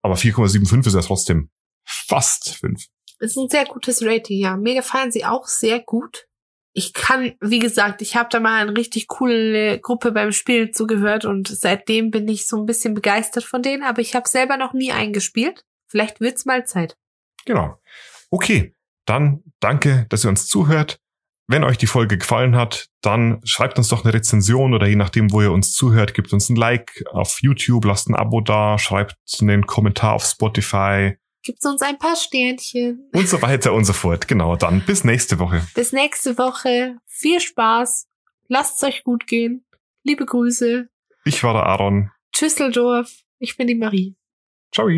Aber 0.04 0.16
4,75 0.16 0.88
ist 0.88 0.94
ja 0.94 1.02
trotzdem 1.02 1.50
fast 1.84 2.56
5. 2.56 2.86
Ist 3.20 3.38
ein 3.38 3.50
sehr 3.50 3.66
gutes 3.66 4.04
Rating, 4.04 4.40
ja. 4.40 4.56
Mir 4.56 4.76
gefallen 4.76 5.12
sie 5.12 5.26
auch 5.26 5.48
sehr 5.48 5.80
gut. 5.80 6.29
Ich 6.80 6.94
kann, 6.94 7.34
wie 7.42 7.60
gesagt, 7.60 8.02
ich 8.02 8.16
habe 8.16 8.30
da 8.32 8.40
mal 8.40 8.62
eine 8.62 8.78
richtig 8.78 9.10
coole 9.10 9.82
Gruppe 9.82 10.14
beim 10.14 10.32
Spielen 10.32 10.72
zugehört 10.72 11.26
und 11.26 11.50
seitdem 11.50 12.10
bin 12.10 12.26
ich 12.30 12.48
so 12.48 12.56
ein 12.56 12.66
bisschen 12.66 12.94
begeistert 12.94 13.44
von 13.44 13.62
denen, 13.62 13.84
aber 13.84 14.00
ich 14.00 14.16
habe 14.16 14.30
selber 14.30 14.56
noch 14.56 14.72
nie 14.72 14.94
eingespielt. 14.94 15.66
Vielleicht 15.90 16.22
wird's 16.22 16.46
mal 16.46 16.66
Zeit. 16.66 16.96
Genau. 17.46 17.78
Okay, 18.32 18.78
dann 19.04 19.44
danke, 19.60 20.06
dass 20.08 20.24
ihr 20.24 20.30
uns 20.30 20.48
zuhört. 20.48 21.02
Wenn 21.48 21.66
euch 21.66 21.78
die 21.78 21.86
Folge 21.86 22.18
gefallen 22.18 22.56
hat, 22.56 22.88
dann 23.02 23.42
schreibt 23.44 23.78
uns 23.78 23.90
doch 23.90 24.06
eine 24.06 24.14
Rezension 24.14 24.74
oder 24.74 24.88
je 24.88 24.96
nachdem, 24.96 25.34
wo 25.34 25.42
ihr 25.42 25.52
uns 25.52 25.74
zuhört, 25.74 26.14
gebt 26.14 26.32
uns 26.32 26.48
ein 26.48 26.56
Like 26.56 27.04
auf 27.12 27.40
YouTube, 27.42 27.84
lasst 27.84 28.08
ein 28.08 28.16
Abo 28.16 28.40
da, 28.40 28.80
schreibt 28.80 29.18
einen 29.42 29.68
Kommentar 29.68 30.14
auf 30.14 30.24
Spotify. 30.24 31.18
Gibt 31.50 31.66
uns 31.66 31.82
ein 31.82 31.98
paar 31.98 32.16
Sternchen. 32.16 33.10
Und 33.12 33.28
so 33.28 33.42
weiter 33.42 33.74
und 33.74 33.84
so 33.84 33.92
fort. 33.92 34.28
Genau, 34.28 34.56
dann 34.56 34.86
bis 34.86 35.04
nächste 35.04 35.40
Woche. 35.40 35.68
Bis 35.74 35.92
nächste 35.92 36.38
Woche. 36.38 36.98
Viel 37.08 37.40
Spaß. 37.40 38.08
Lasst 38.50 38.78
es 38.78 38.88
euch 38.88 39.04
gut 39.04 39.26
gehen. 39.26 39.66
Liebe 40.04 40.28
Grüße. 40.28 40.90
Ich 41.26 41.44
war 41.44 41.54
der 41.54 41.64
Aaron. 41.64 42.12
Tschüsseldorf. 42.34 43.24
Ich 43.40 43.58
bin 43.58 43.66
die 43.66 43.74
Marie. 43.74 44.16
Ciao. 44.72 44.90